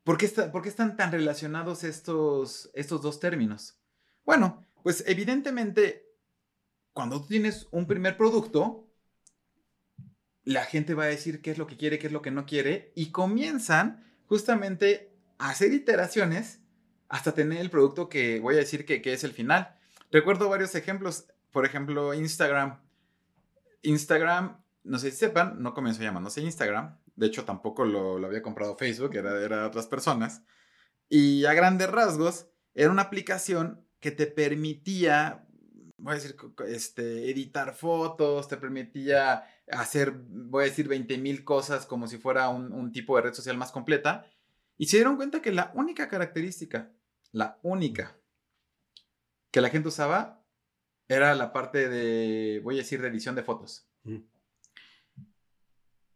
¿por 0.04 0.18
qué, 0.18 0.26
están 0.26 0.98
tan 0.98 1.12
relacionados 1.12 1.84
estos, 1.84 2.70
estos 2.74 3.02
dos 3.02 3.20
términos? 3.20 3.80
Bueno, 4.26 4.68
pues 4.84 5.04
evidentemente, 5.08 6.06
cuando 6.92 7.22
tú 7.22 7.28
tienes 7.28 7.68
un 7.72 7.88
primer 7.88 8.18
producto, 8.18 8.90
la 10.44 10.66
gente 10.66 10.94
va 10.94 11.04
a 11.04 11.08
decir 11.08 11.42
qué 11.42 11.52
es 11.52 11.58
lo 11.58 11.68
que 11.68 11.78
quiere, 11.78 12.00
qué 12.00 12.08
es 12.08 12.14
lo 12.14 12.22
que 12.22 12.32
no 12.32 12.46
quiere, 12.46 12.92
y 12.96 13.12
comienzan 13.12 14.04
justamente 14.26 15.07
hacer 15.38 15.74
iteraciones 15.74 16.62
hasta 17.10 17.34
tener 17.34 17.60
el 17.60 17.70
producto 17.70 18.10
que 18.10 18.40
voy 18.40 18.56
a 18.56 18.60
decir 18.60 18.86
que, 18.86 19.02
que 19.02 19.14
es 19.14 19.24
el 19.24 19.32
final. 19.32 19.76
Recuerdo 20.12 20.50
varios 20.50 20.76
ejemplos, 20.76 21.28
por 21.52 21.66
ejemplo, 21.66 22.14
Instagram. 22.14 22.80
Instagram, 23.82 24.64
no 24.84 25.00
sé 25.00 25.12
si 25.12 25.18
sepan, 25.18 25.62
no 25.62 25.74
comenzó 25.74 26.02
llamándose 26.02 26.42
Instagram. 26.42 26.98
De 27.16 27.28
hecho, 27.28 27.46
tampoco 27.46 27.86
lo, 27.86 28.24
había 28.26 28.42
comprado 28.42 28.78
Facebook, 28.78 29.16
era, 29.16 29.42
era 29.42 29.62
de 29.62 29.68
otras 29.68 29.88
personas. 29.88 30.44
Y 31.10 31.46
a 31.46 31.54
grandes 31.54 31.90
rasgos, 31.90 32.48
era 32.74 32.92
una 32.92 33.04
aplicación 33.04 33.86
que 34.00 34.12
te 34.12 34.28
permitía, 34.28 35.48
voy 35.98 36.12
a 36.12 36.16
decir, 36.16 36.36
este, 36.68 37.32
editar 37.32 37.74
fotos, 37.74 38.48
te 38.48 38.58
permitía 38.58 39.46
hacer, 39.72 40.12
voy 40.12 40.66
a 40.66 40.68
decir, 40.68 40.88
20 40.88 41.18
mil 41.18 41.44
cosas 41.44 41.86
como 41.86 42.08
si 42.08 42.18
fuera 42.18 42.50
un 42.50 42.92
tipo 42.92 43.16
de 43.16 43.24
red 43.24 43.34
social 43.34 43.58
más 43.58 43.72
completa. 43.72 44.26
Y 44.78 44.86
se 44.86 44.98
dieron 44.98 45.18
cuenta 45.18 45.42
que 45.42 45.52
la 45.52 45.72
única 45.74 46.08
característica, 46.08 46.92
la 47.32 47.60
única 47.64 48.18
que 49.52 49.62
la 49.62 49.70
gente 49.70 49.88
usaba 49.88 50.44
era 51.08 51.34
la 51.36 51.52
parte 51.52 51.90
de, 51.90 52.62
voy 52.64 52.76
a 52.76 52.80
decir, 52.80 53.02
de 53.02 53.08
edición 53.08 53.36
de 53.36 53.44
fotos. 53.44 53.88
Mm. 54.04 54.18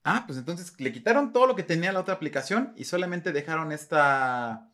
Ah, 0.04 0.24
pues 0.26 0.38
entonces 0.38 0.80
le 0.80 0.92
quitaron 0.92 1.32
todo 1.32 1.48
lo 1.48 1.56
que 1.56 1.64
tenía 1.64 1.94
la 1.94 2.00
otra 2.00 2.16
aplicación 2.16 2.74
y 2.76 2.86
solamente 2.86 3.32
dejaron 3.32 3.72
esta, 3.72 4.72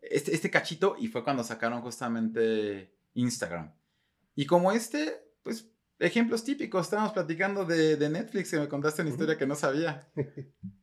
este, 0.00 0.34
este 0.34 0.50
cachito 0.50 0.96
y 0.98 1.08
fue 1.08 1.24
cuando 1.24 1.44
sacaron 1.44 1.82
justamente 1.82 2.94
Instagram. 3.14 3.72
Y 4.34 4.46
como 4.46 4.72
este, 4.72 5.22
pues 5.42 5.68
ejemplos 5.98 6.44
típicos, 6.44 6.86
estábamos 6.86 7.12
platicando 7.12 7.64
de, 7.64 7.96
de 7.96 8.08
Netflix 8.08 8.52
y 8.52 8.56
me 8.56 8.68
contaste 8.68 9.02
una 9.02 9.10
historia 9.10 9.36
que 9.36 9.46
no 9.46 9.54
sabía. 9.54 10.08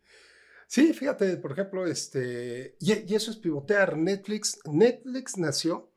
Sí, 0.67 0.93
fíjate, 0.93 1.37
por 1.37 1.53
ejemplo, 1.53 1.87
este, 1.87 2.75
y, 2.79 3.11
y 3.11 3.15
eso 3.15 3.31
es 3.31 3.37
pivotear. 3.37 3.97
Netflix, 3.97 4.59
Netflix 4.65 5.37
nació 5.37 5.91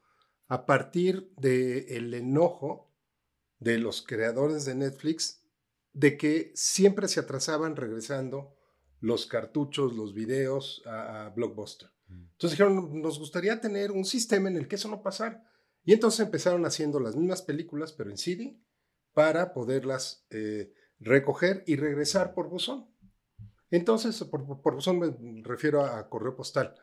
a 0.46 0.64
partir 0.64 1.32
del 1.36 2.14
enojo 2.14 2.90
de 3.58 3.78
los 3.78 4.02
creadores 4.02 4.64
de 4.64 4.74
Netflix 4.74 5.42
de 5.92 6.16
que 6.16 6.52
siempre 6.54 7.08
se 7.08 7.20
atrasaban 7.20 7.76
regresando 7.76 8.56
los 9.00 9.26
cartuchos, 9.26 9.94
los 9.94 10.14
videos 10.14 10.82
a, 10.86 11.26
a 11.26 11.30
Blockbuster. 11.30 11.90
Entonces 12.08 12.58
dijeron, 12.58 13.00
nos 13.00 13.18
gustaría 13.18 13.60
tener 13.60 13.92
un 13.92 14.04
sistema 14.04 14.48
en 14.48 14.56
el 14.56 14.66
que 14.66 14.76
eso 14.76 14.88
no 14.88 15.02
pasara. 15.02 15.46
Y 15.84 15.92
entonces 15.92 16.20
empezaron 16.20 16.66
haciendo 16.66 17.00
las 17.00 17.16
mismas 17.16 17.42
películas, 17.42 17.92
pero 17.92 18.10
en 18.10 18.18
CD, 18.18 18.58
para 19.12 19.52
poderlas 19.52 20.26
eh, 20.30 20.72
recoger 20.98 21.62
y 21.66 21.76
regresar 21.76 22.34
por 22.34 22.48
buzón. 22.48 22.89
Entonces, 23.70 24.22
por, 24.24 24.60
por 24.60 24.74
buzón 24.74 24.98
me 24.98 25.14
refiero 25.42 25.84
a, 25.84 25.98
a 25.98 26.08
correo 26.08 26.34
postal. 26.34 26.74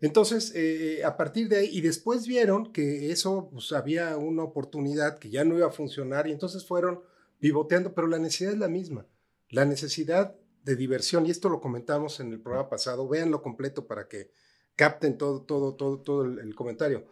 Entonces, 0.00 0.52
eh, 0.54 1.02
a 1.04 1.16
partir 1.16 1.48
de 1.48 1.56
ahí, 1.56 1.70
y 1.72 1.80
después 1.80 2.26
vieron 2.26 2.72
que 2.72 3.10
eso, 3.10 3.48
pues 3.50 3.72
había 3.72 4.16
una 4.18 4.42
oportunidad 4.42 5.18
que 5.18 5.30
ya 5.30 5.44
no 5.44 5.56
iba 5.56 5.66
a 5.66 5.72
funcionar, 5.72 6.26
y 6.26 6.32
entonces 6.32 6.66
fueron 6.66 7.00
pivoteando, 7.38 7.94
pero 7.94 8.06
la 8.06 8.18
necesidad 8.18 8.52
es 8.52 8.58
la 8.58 8.68
misma. 8.68 9.06
La 9.48 9.64
necesidad 9.64 10.36
de 10.62 10.76
diversión, 10.76 11.24
y 11.24 11.30
esto 11.30 11.48
lo 11.48 11.60
comentamos 11.60 12.20
en 12.20 12.32
el 12.32 12.40
programa 12.40 12.68
pasado, 12.68 13.08
véanlo 13.08 13.40
completo 13.40 13.86
para 13.86 14.08
que 14.08 14.32
capten 14.74 15.16
todo, 15.16 15.42
todo, 15.42 15.74
todo, 15.74 16.00
todo 16.00 16.24
el, 16.24 16.38
el 16.40 16.54
comentario. 16.54 17.06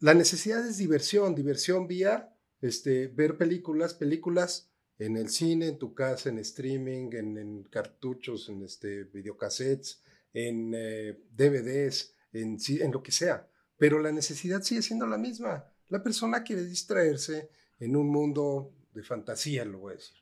La 0.00 0.14
necesidad 0.14 0.66
es 0.66 0.78
diversión, 0.78 1.34
diversión 1.34 1.86
vía 1.86 2.34
este, 2.60 3.08
ver 3.08 3.36
películas, 3.36 3.94
películas 3.94 4.70
en 4.98 5.16
el 5.16 5.28
cine, 5.28 5.68
en 5.68 5.78
tu 5.78 5.94
casa, 5.94 6.28
en 6.28 6.38
streaming, 6.38 7.10
en, 7.12 7.62
cartuchos, 7.64 8.48
en 8.48 8.62
este, 8.62 9.04
videocassettes, 9.04 10.02
en 10.32 10.72
eh, 10.74 11.18
DVDs, 11.30 12.14
en, 12.32 12.58
lo 12.92 13.02
que 13.02 13.12
sea. 13.12 13.48
Pero 13.76 14.00
la 14.00 14.10
necesidad 14.10 14.62
sigue 14.62 14.82
siendo 14.82 15.06
la 15.06 15.18
misma. 15.18 15.64
La 15.88 16.02
persona 16.02 16.42
quiere 16.42 16.64
distraerse 16.64 17.50
en 17.78 17.96
un 17.96 18.08
mundo 18.08 18.72
de 18.92 19.02
fantasía, 19.02 19.64
lo 19.64 19.78
voy 19.78 19.92
a 19.92 19.96
decir. 19.96 20.16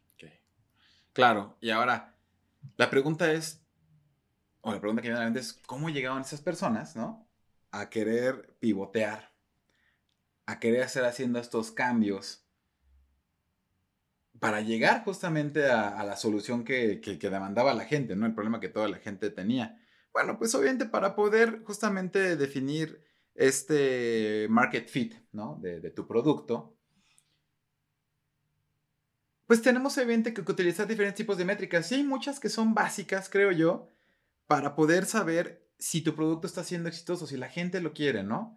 Claro, 1.14 1.56
y 1.62 1.70
ahora, 1.70 2.14
la 2.76 2.90
pregunta 2.90 3.32
es, 3.32 3.62
o 4.60 4.70
la 4.70 4.80
pregunta 4.80 5.00
que 5.00 5.08
viene 5.08 5.16
a 5.16 5.20
la 5.20 5.30
mente 5.30 5.40
es, 5.40 5.54
¿cómo 5.64 5.88
llegaron 5.88 6.20
esas 6.20 6.42
personas, 6.42 6.94
no? 6.94 7.26
A 7.70 7.88
querer 7.88 8.54
pivotear, 8.60 9.32
a 10.44 10.60
querer 10.60 10.82
hacer 10.82 11.06
haciendo 11.06 11.38
estos 11.38 11.70
cambios 11.70 12.45
para 14.40 14.60
llegar 14.60 15.04
justamente 15.04 15.66
a, 15.70 16.02
la 16.04 16.16
solución 16.16 16.64
que, 16.64 17.00
que, 17.00 17.30
demandaba 17.30 17.74
la 17.74 17.84
gente, 17.84 18.16
¿no? 18.16 18.26
El 18.26 18.34
problema 18.34 18.60
que 18.60 18.68
toda 18.68 18.88
la 18.88 18.98
gente 18.98 19.30
tenía. 19.30 19.78
Bueno, 20.12 20.38
pues 20.38 20.54
obviamente 20.54 20.86
para 20.86 21.14
poder 21.14 21.62
justamente 21.64 22.36
definir 22.36 23.02
este 23.34 24.46
market 24.48 24.88
fit, 24.88 25.14
¿no? 25.32 25.58
De, 25.60 25.90
tu 25.90 26.06
producto, 26.06 26.76
pues 29.46 29.62
tenemos 29.62 29.96
obviamente 29.96 30.34
que 30.34 30.40
utilizar 30.40 30.86
diferentes 30.86 31.18
tipos 31.18 31.38
de 31.38 31.44
métricas. 31.44 31.90
Y 31.92 31.96
hay 31.96 32.02
muchas 32.02 32.40
que 32.40 32.48
son 32.48 32.74
básicas, 32.74 33.28
creo 33.28 33.52
yo, 33.52 33.88
para 34.46 34.74
poder 34.74 35.04
saber 35.04 35.68
si 35.78 36.00
tu 36.00 36.14
producto 36.14 36.46
está 36.46 36.64
siendo 36.64 36.88
exitoso, 36.88 37.26
si 37.26 37.36
la 37.36 37.48
gente 37.48 37.80
lo 37.80 37.92
quiere, 37.92 38.22
¿no? 38.22 38.56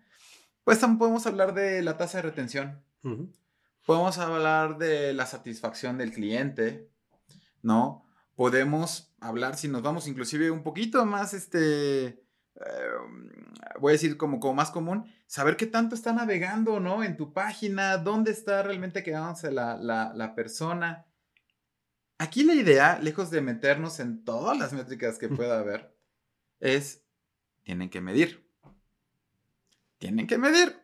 Pues 0.64 0.80
también 0.80 1.00
podemos 1.00 1.28
hablar 1.28 1.54
de 1.54 1.82
la 1.84 1.98
tasa 1.98 2.20
de 2.20 2.22
retención. 2.24 2.84
Podemos 3.86 4.18
hablar 4.18 4.78
de 4.78 5.14
la 5.14 5.26
satisfacción 5.26 5.98
del 5.98 6.12
cliente, 6.12 6.90
¿no? 7.62 8.06
Podemos 8.36 9.14
hablar, 9.20 9.58
si 9.58 9.68
nos 9.68 9.82
vamos 9.82 10.08
inclusive 10.08 10.52
un 10.52 10.64
poquito 10.64 11.06
más, 11.06 11.34
este, 11.34 12.06
eh, 12.06 12.24
voy 13.80 13.92
a 13.92 13.94
decir 13.94 14.16
como, 14.16 14.40
como 14.40 14.54
más 14.54 14.72
común, 14.72 15.12
saber 15.28 15.58
qué 15.58 15.66
tanto 15.66 15.96
está 15.96 16.14
navegando, 16.14 16.80
¿no? 16.80 17.04
En 17.04 17.18
tu 17.18 17.34
página, 17.34 17.98
dónde 17.98 18.32
está 18.32 18.64
realmente 18.64 19.04
quedándose 19.04 19.52
la, 19.52 19.76
la, 19.78 20.14
la 20.14 20.36
persona. 20.36 21.06
Aquí 22.18 22.44
la 22.44 22.54
idea, 22.54 23.00
lejos 23.00 23.32
de 23.32 23.42
meternos 23.42 24.00
en 24.00 24.24
todas 24.24 24.58
las 24.58 24.74
métricas 24.74 25.18
que 25.18 25.30
pueda 25.30 25.60
haber, 25.60 25.96
es, 26.60 27.04
tienen 27.64 27.90
que 27.90 28.02
medir. 28.02 28.50
Tienen 29.98 30.28
que 30.28 30.38
medir. 30.38 30.80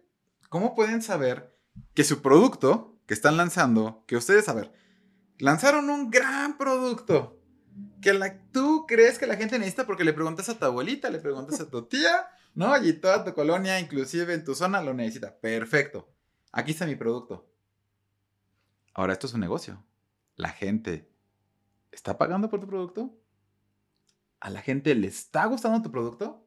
¿Cómo 0.50 0.76
pueden 0.76 1.02
saber 1.02 1.55
que 1.94 2.04
su 2.04 2.22
producto 2.22 2.98
que 3.06 3.14
están 3.14 3.38
lanzando, 3.38 4.04
que 4.08 4.18
ustedes, 4.18 4.50
a 4.50 4.54
ver, 4.54 4.74
lanzaron 5.38 5.90
un 5.90 6.10
gran 6.10 6.58
producto 6.58 7.40
que 8.02 8.14
la, 8.14 8.40
tú 8.52 8.86
crees 8.88 9.18
que 9.20 9.28
la 9.28 9.36
gente 9.36 9.58
necesita 9.58 9.86
porque 9.86 10.04
le 10.04 10.14
preguntas 10.14 10.48
a 10.50 10.58
tu 10.58 10.66
abuelita, 10.66 11.10
le 11.10 11.20
preguntas 11.20 11.60
a 11.60 11.70
tu 11.70 11.84
tía, 11.88 12.28
¿no? 12.54 12.78
Y 12.84 12.94
toda 12.94 13.24
tu 13.24 13.34
colonia, 13.34 13.80
inclusive 13.80 14.34
en 14.34 14.44
tu 14.44 14.56
zona, 14.56 14.82
lo 14.82 14.94
necesita. 14.94 15.38
Perfecto. 15.40 16.08
Aquí 16.52 16.72
está 16.72 16.86
mi 16.86 16.96
producto. 16.96 17.50
Ahora, 18.94 19.14
esto 19.14 19.28
es 19.28 19.34
un 19.34 19.42
negocio. 19.42 19.84
La 20.36 20.50
gente 20.50 21.12
está 21.92 22.18
pagando 22.18 22.50
por 22.50 22.60
tu 22.60 22.68
producto. 22.68 23.14
A 24.40 24.50
la 24.50 24.62
gente 24.62 24.96
le 24.96 25.08
está 25.08 25.46
gustando 25.46 25.82
tu 25.82 25.92
producto. 25.92 26.45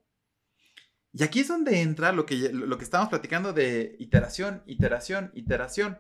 Y 1.13 1.23
aquí 1.23 1.41
es 1.41 1.49
donde 1.49 1.81
entra 1.81 2.13
lo 2.13 2.27
que, 2.27 2.51
lo 2.53 2.77
que 2.79 2.85
estamos 2.85 3.09
platicando 3.09 3.53
de 3.53 3.97
iteración, 3.99 4.63
iteración, 4.67 5.31
iteración. 5.35 5.99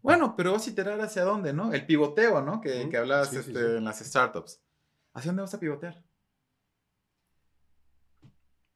Bueno, 0.00 0.34
pero 0.36 0.52
vas 0.52 0.66
a 0.66 0.70
iterar 0.70 1.00
hacia 1.00 1.24
dónde, 1.24 1.52
¿no? 1.52 1.72
El 1.72 1.86
pivoteo, 1.86 2.40
¿no? 2.42 2.60
Que, 2.60 2.88
que 2.88 2.96
hablabas 2.96 3.28
Sí, 3.30 3.36
sí, 3.36 3.40
este, 3.50 3.52
sí. 3.60 3.76
en 3.78 3.84
las 3.84 3.98
startups. 4.00 4.60
¿Hacia 5.12 5.30
dónde 5.30 5.42
vas 5.42 5.54
a 5.54 5.60
pivotear? 5.60 6.04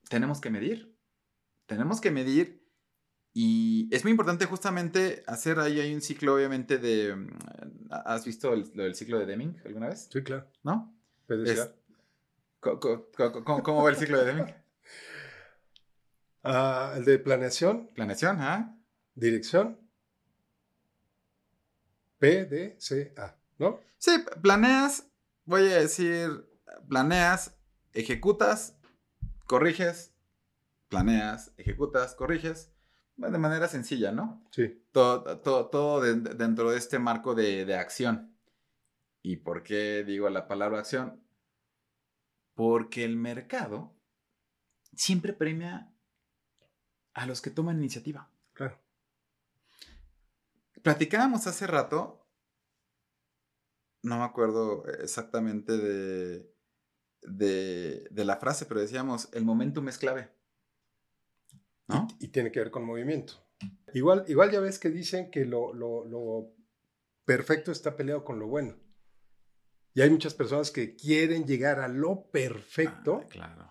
Tenemos 0.08 0.40
que 0.40 0.50
medir. 0.50 0.96
Tenemos 1.66 2.00
que 2.00 2.10
medir. 2.10 2.64
Y 3.34 3.88
es 3.94 4.04
muy 4.04 4.10
importante 4.10 4.46
justamente 4.46 5.22
hacer 5.26 5.58
ahí 5.60 5.78
hay 5.80 5.94
un 5.94 6.00
ciclo, 6.00 6.34
obviamente, 6.34 6.78
de... 6.78 7.14
mm, 7.14 7.38
¿Has 7.90 8.24
visto 8.24 8.52
el- 8.54 8.70
lo 8.74 8.84
del 8.84 8.94
ciclo 8.94 9.18
de 9.18 9.26
Deming 9.26 9.60
alguna 9.64 9.88
vez? 9.88 10.08
Sí, 10.10 10.22
claro. 10.22 10.50
¿No? 10.62 10.94
Es- 11.28 11.70
co- 12.58 12.80
co- 12.80 13.10
¿Cómo 13.62 13.82
va 13.82 13.90
el 13.90 13.96
ciclo 13.96 14.18
de 14.18 14.24
Deming? 14.24 14.54
Ah, 16.42 16.94
el 16.96 17.04
de 17.04 17.18
planeación, 17.18 17.88
Planeación, 17.94 18.40
¿ah? 18.40 18.74
dirección, 19.14 19.78
PDCA, 22.18 23.36
¿no? 23.58 23.80
Sí, 23.98 24.12
planeas, 24.42 25.08
voy 25.44 25.62
a 25.62 25.80
decir, 25.80 26.30
planeas, 26.88 27.56
ejecutas, 27.92 28.76
corriges, 29.46 30.14
planeas, 30.88 31.52
ejecutas, 31.56 32.14
corriges, 32.14 32.70
de 33.16 33.38
manera 33.38 33.66
sencilla, 33.68 34.12
¿no? 34.12 34.44
Sí. 34.52 34.84
Todo, 34.92 35.40
todo, 35.40 35.68
todo 35.68 36.00
de- 36.00 36.14
de- 36.14 36.34
dentro 36.34 36.70
de 36.70 36.78
este 36.78 36.98
marco 36.98 37.34
de, 37.34 37.64
de 37.64 37.74
acción. 37.74 38.36
¿Y 39.22 39.38
por 39.38 39.64
qué 39.64 40.04
digo 40.04 40.28
la 40.30 40.46
palabra 40.46 40.78
acción? 40.78 41.20
Porque 42.54 43.04
el 43.04 43.16
mercado 43.16 43.96
siempre 44.94 45.32
premia 45.32 45.92
a 47.18 47.26
los 47.26 47.40
que 47.42 47.50
toman 47.50 47.78
iniciativa. 47.78 48.30
Claro. 48.54 48.78
platicábamos 50.82 51.46
hace 51.46 51.66
rato, 51.66 52.26
no 54.02 54.18
me 54.18 54.24
acuerdo 54.24 54.84
exactamente 54.86 55.76
de, 55.76 56.54
de, 57.22 58.08
de 58.10 58.24
la 58.24 58.36
frase, 58.36 58.66
pero 58.66 58.80
decíamos, 58.80 59.28
el 59.32 59.44
momentum 59.44 59.88
es 59.88 59.98
clave. 59.98 60.30
¿No? 61.88 62.06
Y, 62.20 62.26
y 62.26 62.28
tiene 62.28 62.50
que 62.52 62.60
ver 62.60 62.70
con 62.70 62.84
movimiento. 62.84 63.34
Igual, 63.94 64.24
igual 64.28 64.50
ya 64.50 64.60
ves 64.60 64.78
que 64.78 64.90
dicen 64.90 65.30
que 65.30 65.44
lo, 65.44 65.72
lo, 65.72 66.04
lo 66.04 66.54
perfecto 67.24 67.72
está 67.72 67.96
peleado 67.96 68.24
con 68.24 68.38
lo 68.38 68.46
bueno. 68.46 68.76
Y 69.94 70.02
hay 70.02 70.10
muchas 70.10 70.34
personas 70.34 70.70
que 70.70 70.94
quieren 70.94 71.44
llegar 71.46 71.80
a 71.80 71.88
lo 71.88 72.30
perfecto 72.30 73.22
Ah, 73.24 73.28
claro. 73.28 73.68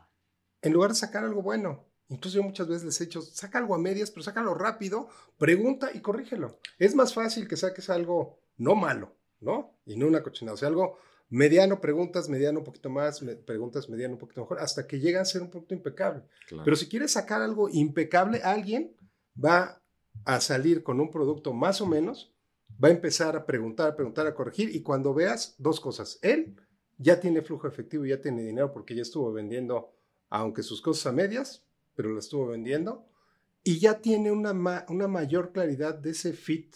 en 0.61 0.73
lugar 0.73 0.91
de 0.91 0.95
sacar 0.97 1.23
algo 1.23 1.41
bueno. 1.41 1.86
Incluso 2.09 2.37
yo 2.37 2.43
muchas 2.43 2.67
veces 2.67 2.83
les 2.83 3.01
he 3.01 3.05
dicho, 3.05 3.21
saca 3.21 3.57
algo 3.57 3.75
a 3.75 3.77
medias, 3.77 4.11
pero 4.11 4.23
sácalo 4.23 4.53
rápido, 4.53 5.09
pregunta 5.37 5.91
y 5.93 5.99
corrígelo. 5.99 6.57
Es 6.79 6.95
más 6.95 7.13
fácil 7.13 7.47
que 7.47 7.57
saques 7.57 7.89
algo 7.89 8.39
no 8.57 8.75
malo, 8.75 9.15
¿no? 9.41 9.73
Y 9.85 9.97
no 9.97 10.07
una 10.07 10.23
cochinada. 10.23 10.55
O 10.55 10.57
sea, 10.57 10.69
algo 10.69 10.97
mediano, 11.29 11.81
preguntas, 11.81 12.29
mediano 12.29 12.59
un 12.59 12.65
poquito 12.65 12.89
más, 12.89 13.21
preguntas, 13.45 13.89
mediano 13.89 14.13
un 14.13 14.19
poquito 14.19 14.41
mejor, 14.41 14.59
hasta 14.59 14.87
que 14.87 14.99
llega 14.99 15.21
a 15.21 15.25
ser 15.25 15.41
un 15.41 15.49
producto 15.49 15.73
impecable. 15.73 16.23
claro. 16.47 16.63
Pero 16.63 16.75
si 16.77 16.87
quieres 16.87 17.11
sacar 17.11 17.41
algo 17.41 17.69
impecable, 17.69 18.41
alguien 18.41 18.95
va 19.43 19.81
a 20.23 20.41
salir 20.41 20.83
con 20.83 20.99
un 20.99 21.11
producto 21.11 21.53
más 21.53 21.81
o 21.81 21.85
menos, 21.85 22.33
va 22.83 22.87
a 22.89 22.91
empezar 22.91 23.35
a 23.35 23.45
preguntar, 23.45 23.91
a 23.91 23.95
preguntar, 23.95 24.27
a 24.27 24.33
corregir, 24.33 24.73
y 24.75 24.81
cuando 24.81 25.13
veas 25.13 25.55
dos 25.57 25.79
cosas, 25.79 26.19
él 26.21 26.55
ya 26.97 27.19
tiene 27.19 27.41
flujo 27.41 27.67
efectivo, 27.67 28.05
ya 28.05 28.21
tiene 28.21 28.43
dinero 28.43 28.71
porque 28.71 28.95
ya 28.95 29.01
estuvo 29.01 29.31
vendiendo, 29.31 29.93
aunque 30.29 30.63
sus 30.63 30.81
cosas 30.81 31.07
a 31.07 31.11
medias, 31.11 31.63
pero 31.97 32.09
lo 32.09 32.19
estuvo 32.19 32.45
vendiendo, 32.45 33.09
y 33.63 33.79
ya 33.79 33.99
tiene 34.01 34.31
una, 34.31 34.85
una 34.87 35.07
mayor 35.07 35.51
claridad 35.51 35.95
de 35.95 36.11
ese 36.11 36.31
fit, 36.31 36.75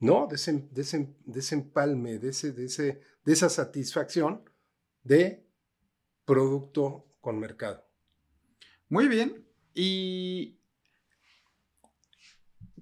¿no? 0.00 0.26
De 0.26 0.34
ese, 0.34 0.68
ese, 0.74 1.14
ese 1.32 1.54
empalme, 1.54 2.18
de, 2.18 2.30
ese, 2.30 2.50
de, 2.50 2.64
ese, 2.64 3.00
de 3.24 3.32
esa 3.32 3.48
satisfacción 3.48 4.50
de 5.04 5.46
producto 6.24 7.06
con 7.20 7.38
mercado. 7.38 7.86
Muy 8.88 9.06
bien. 9.06 9.46
Y 9.72 10.58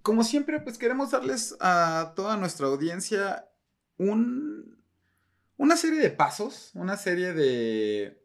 como 0.01 0.25
siempre, 0.25 0.61
pues 0.61 0.79
queremos 0.79 1.11
darles 1.11 1.57
a 1.61 2.15
toda 2.17 2.39
nuestra 2.39 2.69
audiencia 2.69 3.51
un, 3.99 4.83
una 5.59 5.77
serie 5.77 6.01
de 6.01 6.11
pasos, 6.11 6.71
una 6.75 6.97
serie 6.97 7.35
de, 7.35 8.24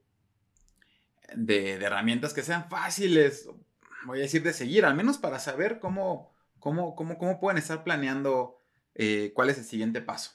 de, 1.36 1.78
de 1.78 1.86
herramientas 1.86 2.34
que 2.34 2.44
sean 2.44 2.70
fáciles, 2.70 3.50
voy 4.06 4.20
a 4.20 4.24
decir, 4.24 4.44
de 4.44 4.54
seguir, 4.54 4.86
al 4.86 4.96
menos 4.96 5.18
para 5.18 5.40
saber 5.40 5.80
cómo, 5.80 6.34
cómo, 6.60 6.96
cómo, 6.96 7.18
cómo 7.18 7.40
pueden 7.40 7.58
estar 7.58 7.84
planeando 7.84 8.60
eh, 8.96 9.32
cuál 9.36 9.50
es 9.50 9.58
el 9.58 9.66
siguiente 9.66 10.02
paso. 10.02 10.32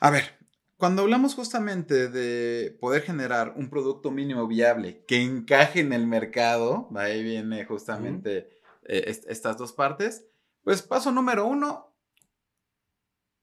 A 0.00 0.10
ver, 0.10 0.38
cuando 0.76 1.02
hablamos 1.02 1.34
justamente 1.34 2.08
de 2.08 2.76
poder 2.80 3.02
generar 3.02 3.52
un 3.56 3.68
producto 3.68 4.10
mínimo 4.10 4.46
viable 4.46 5.04
que 5.06 5.20
encaje 5.22 5.80
en 5.80 5.92
el 5.92 6.06
mercado, 6.06 6.88
ahí 6.96 7.22
viene 7.22 7.64
justamente 7.66 8.48
eh, 8.84 9.04
est- 9.06 9.28
estas 9.28 9.58
dos 9.58 9.72
partes, 9.72 10.26
pues 10.62 10.80
paso 10.82 11.12
número 11.12 11.46
uno, 11.46 11.94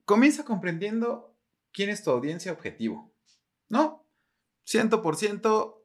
comienza 0.06 0.46
comprendiendo 0.46 1.36
quién 1.72 1.90
es 1.90 2.04
tu 2.04 2.10
audiencia 2.10 2.52
objetivo, 2.52 3.14
¿no? 3.70 4.07
100% 4.68 5.76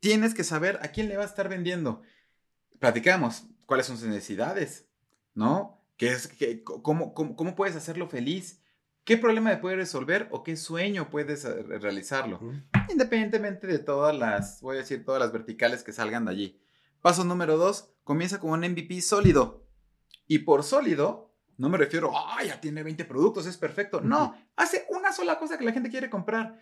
tienes 0.00 0.34
que 0.34 0.44
saber 0.44 0.78
a 0.82 0.88
quién 0.88 1.08
le 1.08 1.16
va 1.16 1.22
a 1.22 1.26
estar 1.26 1.48
vendiendo. 1.48 2.02
Platicamos 2.78 3.44
cuáles 3.66 3.86
son 3.86 3.98
sus 3.98 4.08
necesidades, 4.08 4.88
¿no? 5.34 5.84
¿Qué 5.96 6.08
es, 6.12 6.28
qué- 6.28 6.62
cómo, 6.64 7.12
cómo, 7.14 7.36
cómo 7.36 7.54
puedes 7.54 7.76
hacerlo 7.76 8.08
feliz? 8.08 8.62
¿Qué 9.04 9.16
problema 9.16 9.50
le 9.50 9.58
puedes 9.58 9.78
resolver 9.78 10.28
o 10.30 10.42
qué 10.42 10.56
sueño 10.56 11.10
puedes 11.10 11.44
eh, 11.44 11.62
realizarlo? 11.62 12.38
Independientemente 12.90 13.66
de 13.66 13.78
todas 13.78 14.16
las, 14.16 14.60
voy 14.62 14.76
a 14.76 14.80
decir, 14.80 15.04
todas 15.04 15.20
las 15.20 15.32
verticales 15.32 15.82
que 15.82 15.92
salgan 15.92 16.24
de 16.24 16.30
allí. 16.32 16.60
Paso 17.02 17.24
número 17.24 17.56
dos, 17.56 17.92
comienza 18.04 18.40
con 18.40 18.50
un 18.50 18.60
MVP 18.60 19.00
sólido. 19.02 19.66
Y 20.26 20.40
por 20.40 20.62
sólido, 20.62 21.34
no 21.56 21.68
me 21.68 21.78
refiero, 21.78 22.12
ah, 22.14 22.42
ya 22.44 22.60
tiene 22.60 22.82
20 22.82 23.04
productos, 23.04 23.46
es 23.46 23.56
perfecto. 23.56 24.00
No, 24.00 24.34
hace 24.56 24.86
una 24.90 25.12
sola 25.12 25.38
cosa 25.38 25.58
que 25.58 25.64
la 25.64 25.72
gente 25.72 25.90
quiere 25.90 26.08
comprar. 26.08 26.60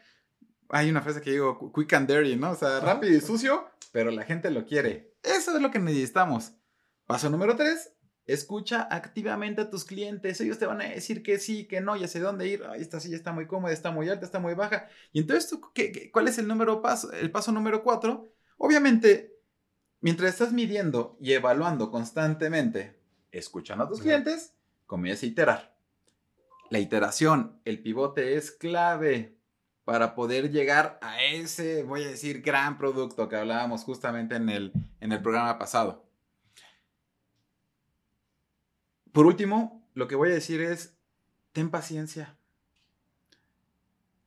Hay 0.70 0.90
una 0.90 1.00
frase 1.02 1.20
que 1.20 1.30
digo, 1.32 1.58
"Qu- 1.58 1.72
quick 1.74 1.92
and 1.94 2.10
dirty, 2.10 2.36
¿no? 2.36 2.50
O 2.50 2.54
sea, 2.56 2.80
rápido 2.80 3.14
y 3.16 3.20
sucio, 3.20 3.68
pero 3.92 4.10
la 4.10 4.24
gente 4.24 4.50
lo 4.50 4.64
quiere. 4.66 5.14
Eso 5.22 5.56
es 5.56 5.62
lo 5.62 5.70
que 5.70 5.78
necesitamos. 5.78 6.52
Paso 7.06 7.30
número 7.30 7.56
tres, 7.56 7.94
escucha 8.26 8.86
activamente 8.90 9.62
a 9.62 9.70
tus 9.70 9.84
clientes. 9.84 10.40
Ellos 10.42 10.58
te 10.58 10.66
van 10.66 10.82
a 10.82 10.88
decir 10.88 11.22
que 11.22 11.38
sí, 11.38 11.66
que 11.66 11.80
no, 11.80 11.96
ya 11.96 12.06
sé 12.06 12.20
dónde 12.20 12.46
ir. 12.46 12.64
Ay, 12.68 12.82
esta 12.82 13.00
silla 13.00 13.16
está 13.16 13.32
muy 13.32 13.46
cómoda, 13.46 13.72
está 13.72 13.90
muy 13.90 14.08
alta, 14.10 14.26
está 14.26 14.38
muy 14.40 14.52
baja. 14.54 14.88
Y 15.12 15.20
entonces, 15.20 15.48
¿tú 15.48 15.60
qué- 15.72 15.90
qué- 15.90 16.10
¿cuál 16.10 16.28
es 16.28 16.36
el 16.38 16.46
número 16.46 16.82
paso? 16.82 17.10
El 17.12 17.30
paso 17.30 17.50
número 17.52 17.82
cuatro. 17.82 18.28
Obviamente, 18.58 19.34
mientras 20.00 20.32
estás 20.32 20.52
midiendo 20.52 21.16
y 21.20 21.32
evaluando 21.32 21.90
constantemente, 21.90 23.00
escuchando 23.32 23.84
a 23.84 23.88
tus 23.88 24.00
clientes, 24.00 24.52
comienza 24.84 25.24
a 25.24 25.28
iterar. 25.30 25.78
La 26.70 26.78
iteración, 26.78 27.60
el 27.64 27.80
pivote 27.82 28.36
es 28.36 28.50
clave 28.50 29.37
para 29.88 30.14
poder 30.14 30.50
llegar 30.50 30.98
a 31.00 31.24
ese, 31.24 31.82
voy 31.82 32.04
a 32.04 32.08
decir, 32.08 32.42
gran 32.42 32.76
producto 32.76 33.26
que 33.26 33.36
hablábamos 33.36 33.84
justamente 33.84 34.36
en 34.36 34.50
el, 34.50 34.70
en 35.00 35.12
el 35.12 35.22
programa 35.22 35.58
pasado. 35.58 36.04
Por 39.12 39.24
último, 39.24 39.88
lo 39.94 40.06
que 40.06 40.14
voy 40.14 40.28
a 40.28 40.34
decir 40.34 40.60
es, 40.60 40.94
ten 41.52 41.70
paciencia. 41.70 42.36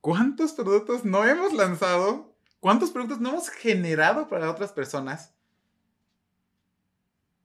¿Cuántos 0.00 0.52
productos 0.52 1.04
no 1.04 1.24
hemos 1.24 1.52
lanzado? 1.52 2.34
¿Cuántos 2.58 2.90
productos 2.90 3.20
no 3.20 3.28
hemos 3.28 3.48
generado 3.48 4.26
para 4.26 4.50
otras 4.50 4.72
personas 4.72 5.32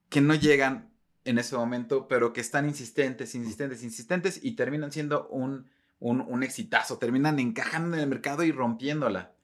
que 0.10 0.22
no 0.22 0.34
llegan 0.34 0.92
en 1.24 1.38
ese 1.38 1.56
momento, 1.56 2.08
pero 2.08 2.34
que 2.34 2.42
están 2.42 2.68
insistentes, 2.68 3.36
insistentes, 3.36 3.84
insistentes 3.84 4.40
y 4.44 4.54
terminan 4.54 4.92
siendo 4.92 5.28
un, 5.28 5.70
un, 6.00 6.22
un 6.22 6.44
exitazo, 6.44 6.98
terminan 6.98 7.40
encajando 7.40 7.98
en 7.98 8.04
el 8.04 8.10
mercado 8.10 8.44
y 8.44 8.52
rompiéndola? 8.52 9.36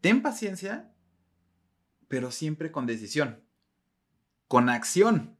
Ten 0.00 0.22
paciencia, 0.22 0.92
pero 2.08 2.30
siempre 2.30 2.70
con 2.70 2.86
decisión, 2.86 3.44
con 4.48 4.68
acción, 4.68 5.38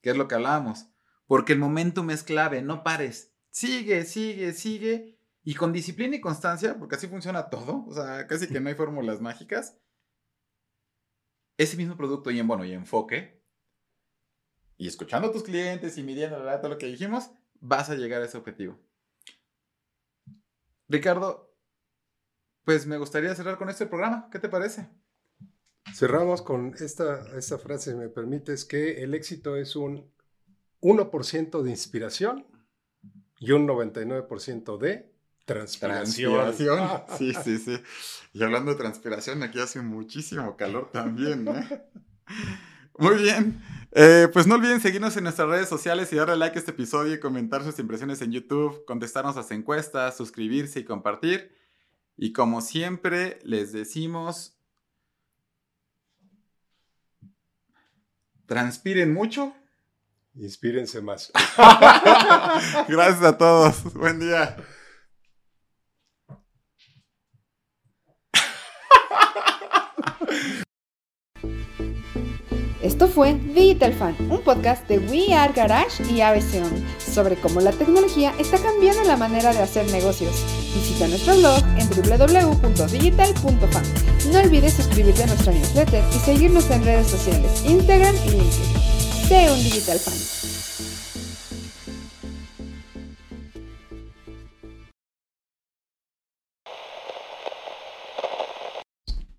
que 0.00 0.10
es 0.10 0.16
lo 0.16 0.28
que 0.28 0.34
hablábamos, 0.34 0.88
porque 1.26 1.52
el 1.52 1.58
momentum 1.58 2.10
es 2.10 2.22
clave, 2.22 2.62
no 2.62 2.82
pares, 2.82 3.34
sigue, 3.50 4.04
sigue, 4.04 4.52
sigue 4.52 5.18
y 5.44 5.54
con 5.54 5.72
disciplina 5.72 6.16
y 6.16 6.20
constancia, 6.20 6.78
porque 6.78 6.96
así 6.96 7.06
funciona 7.06 7.50
todo, 7.50 7.84
o 7.86 7.92
sea, 7.92 8.26
casi 8.26 8.48
que 8.48 8.60
no 8.60 8.68
hay 8.68 8.74
fórmulas 8.74 9.20
mágicas. 9.20 9.78
Ese 11.56 11.76
mismo 11.76 11.96
producto 11.96 12.30
y 12.30 12.38
en 12.38 12.46
bueno, 12.46 12.64
y 12.64 12.72
enfoque, 12.72 13.42
y 14.76 14.86
escuchando 14.86 15.28
a 15.28 15.32
tus 15.32 15.42
clientes 15.42 15.98
y 15.98 16.04
midiendo 16.04 16.38
todo 16.38 16.68
lo 16.68 16.78
que 16.78 16.86
dijimos, 16.86 17.30
vas 17.60 17.90
a 17.90 17.96
llegar 17.96 18.22
a 18.22 18.26
ese 18.26 18.38
objetivo. 18.38 18.78
Ricardo, 20.88 21.54
pues 22.64 22.86
me 22.86 22.98
gustaría 22.98 23.34
cerrar 23.34 23.58
con 23.58 23.68
este 23.68 23.86
programa. 23.86 24.28
¿Qué 24.30 24.38
te 24.38 24.48
parece? 24.48 24.88
Cerramos 25.94 26.42
con 26.42 26.74
esta, 26.78 27.26
esta 27.36 27.58
frase, 27.58 27.92
si 27.92 27.96
me 27.96 28.08
permites, 28.08 28.64
que 28.64 29.02
el 29.02 29.14
éxito 29.14 29.56
es 29.56 29.74
un 29.76 30.10
1% 30.80 31.62
de 31.62 31.70
inspiración 31.70 32.46
y 33.38 33.52
un 33.52 33.66
99% 33.66 34.78
de 34.78 35.12
transpiración. 35.44 37.02
Sí, 37.16 37.32
sí, 37.42 37.58
sí. 37.58 37.82
Y 38.32 38.42
hablando 38.42 38.72
de 38.72 38.76
transpiración, 38.76 39.42
aquí 39.42 39.60
hace 39.60 39.80
muchísimo 39.80 40.56
calor 40.56 40.90
también, 40.92 41.48
¿eh? 41.48 41.82
Muy 42.98 43.16
bien. 43.16 43.62
Eh, 43.92 44.28
pues 44.32 44.46
no 44.46 44.56
olviden 44.56 44.80
seguirnos 44.80 45.16
en 45.16 45.24
nuestras 45.24 45.48
redes 45.48 45.68
sociales 45.68 46.12
y 46.12 46.16
darle 46.16 46.36
like 46.36 46.56
a 46.56 46.60
este 46.60 46.72
episodio 46.72 47.14
y 47.14 47.20
comentar 47.20 47.64
sus 47.64 47.78
impresiones 47.78 48.20
en 48.20 48.32
YouTube, 48.32 48.84
contestarnos 48.84 49.36
las 49.36 49.50
encuestas, 49.50 50.16
suscribirse 50.16 50.80
y 50.80 50.84
compartir. 50.84 51.56
Y 52.16 52.32
como 52.32 52.60
siempre, 52.60 53.38
les 53.42 53.72
decimos, 53.72 54.58
transpiren 58.46 59.14
mucho. 59.14 59.54
Inspírense 60.34 61.00
más. 61.00 61.32
Gracias 62.88 63.22
a 63.22 63.38
todos. 63.38 63.94
Buen 63.94 64.20
día. 64.20 64.56
Esto 72.88 73.06
fue 73.06 73.34
Digital 73.34 73.92
Fan, 73.92 74.16
un 74.30 74.40
podcast 74.40 74.88
de 74.88 74.98
We 74.98 75.34
Are 75.34 75.52
Garage 75.52 76.02
y 76.10 76.22
ABC 76.22 76.54
On, 76.54 76.72
sobre 76.98 77.36
cómo 77.36 77.60
la 77.60 77.70
tecnología 77.70 78.32
está 78.38 78.56
cambiando 78.56 79.04
la 79.04 79.18
manera 79.18 79.52
de 79.52 79.58
hacer 79.58 79.86
negocios. 79.90 80.42
Visita 80.74 81.06
nuestro 81.06 81.36
blog 81.36 81.62
en 81.76 81.86
www.digital.fan. 81.86 83.84
No 84.32 84.38
olvides 84.38 84.72
suscribirte 84.72 85.24
a 85.24 85.26
nuestra 85.26 85.52
newsletter 85.52 86.02
y 86.16 86.18
seguirnos 86.20 86.70
en 86.70 86.82
redes 86.82 87.08
sociales, 87.08 87.62
Instagram 87.66 88.16
y 88.24 88.30
LinkedIn. 88.30 89.28
Sé 89.28 89.52
un 89.52 89.62
Digital 89.62 89.98
Fan. 89.98 90.37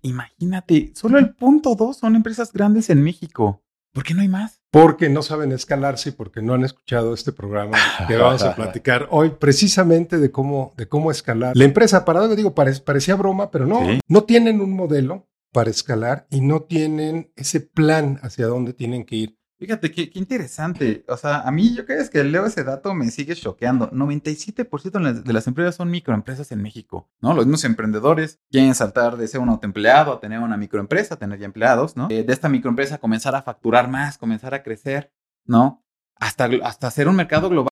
Imagínate, 0.02 0.92
solo 0.94 1.18
el 1.18 1.34
punto 1.34 1.74
dos 1.74 1.98
son 1.98 2.16
empresas 2.16 2.52
grandes 2.52 2.90
en 2.90 3.02
México. 3.02 3.62
¿Por 3.92 4.04
qué 4.04 4.14
no 4.14 4.22
hay 4.22 4.28
más? 4.28 4.60
Porque 4.70 5.08
no 5.08 5.22
saben 5.22 5.50
escalarse 5.50 6.10
y 6.10 6.12
porque 6.12 6.42
no 6.42 6.54
han 6.54 6.64
escuchado 6.64 7.12
este 7.12 7.32
programa 7.32 7.76
que 8.06 8.16
vamos 8.16 8.42
a 8.42 8.54
platicar 8.56 9.08
hoy 9.10 9.30
precisamente 9.30 10.18
de 10.18 10.30
cómo, 10.30 10.72
de 10.76 10.86
cómo 10.86 11.10
escalar. 11.10 11.56
La 11.56 11.64
empresa, 11.64 12.04
para 12.04 12.28
digo, 12.28 12.54
parecía 12.54 13.16
broma, 13.16 13.50
pero 13.50 13.66
no, 13.66 13.80
Sí. 13.84 14.00
no 14.06 14.22
tienen 14.24 14.60
un 14.60 14.72
modelo 14.74 15.28
para 15.52 15.70
escalar 15.70 16.28
y 16.30 16.40
no 16.40 16.62
tienen 16.62 17.32
ese 17.34 17.60
plan 17.60 18.20
hacia 18.22 18.46
dónde 18.46 18.72
tienen 18.72 19.04
que 19.04 19.16
ir. 19.16 19.39
Fíjate, 19.60 19.90
qué, 19.92 20.08
qué 20.08 20.18
interesante. 20.18 21.04
O 21.06 21.18
sea, 21.18 21.40
a 21.42 21.50
mí 21.50 21.74
yo 21.76 21.84
creo 21.84 22.08
que 22.08 22.24
leo 22.24 22.46
ese 22.46 22.64
dato 22.64 22.94
me 22.94 23.10
sigue 23.10 23.34
choqueando. 23.36 23.90
97% 23.92 24.98
de 25.22 25.32
las- 25.34 25.46
empresas 25.46 25.74
son 25.76 25.90
microempresas 25.90 26.50
en 26.50 26.62
México, 26.62 27.10
¿no? 27.20 27.34
Los 27.34 27.44
mismos 27.44 27.64
emprendedores 27.64 28.40
quieren 28.50 28.74
saltar 28.74 29.18
de 29.18 29.28
ser 29.28 29.40
un 29.40 29.50
autoempleado 29.50 30.14
a 30.14 30.20
tener 30.20 30.38
una 30.40 30.56
microempresa, 30.56 31.16
tener 31.16 31.38
ya 31.38 31.44
empleados, 31.44 31.94
¿no? 31.94 32.08
Eh, 32.10 32.24
de 32.24 32.32
esta 32.32 32.48
microempresa 32.48 32.96
comenzar 32.98 33.34
a 33.34 33.42
facturar 33.42 33.88
más, 33.88 34.16
comenzar 34.16 34.54
a 34.54 34.62
crecer, 34.62 35.12
¿no? 35.44 35.84
Hasta, 36.16 36.48
hasta 36.64 36.86
hacer 36.86 37.06
un 37.08 37.16
mercado 37.16 37.48
global 37.50 37.69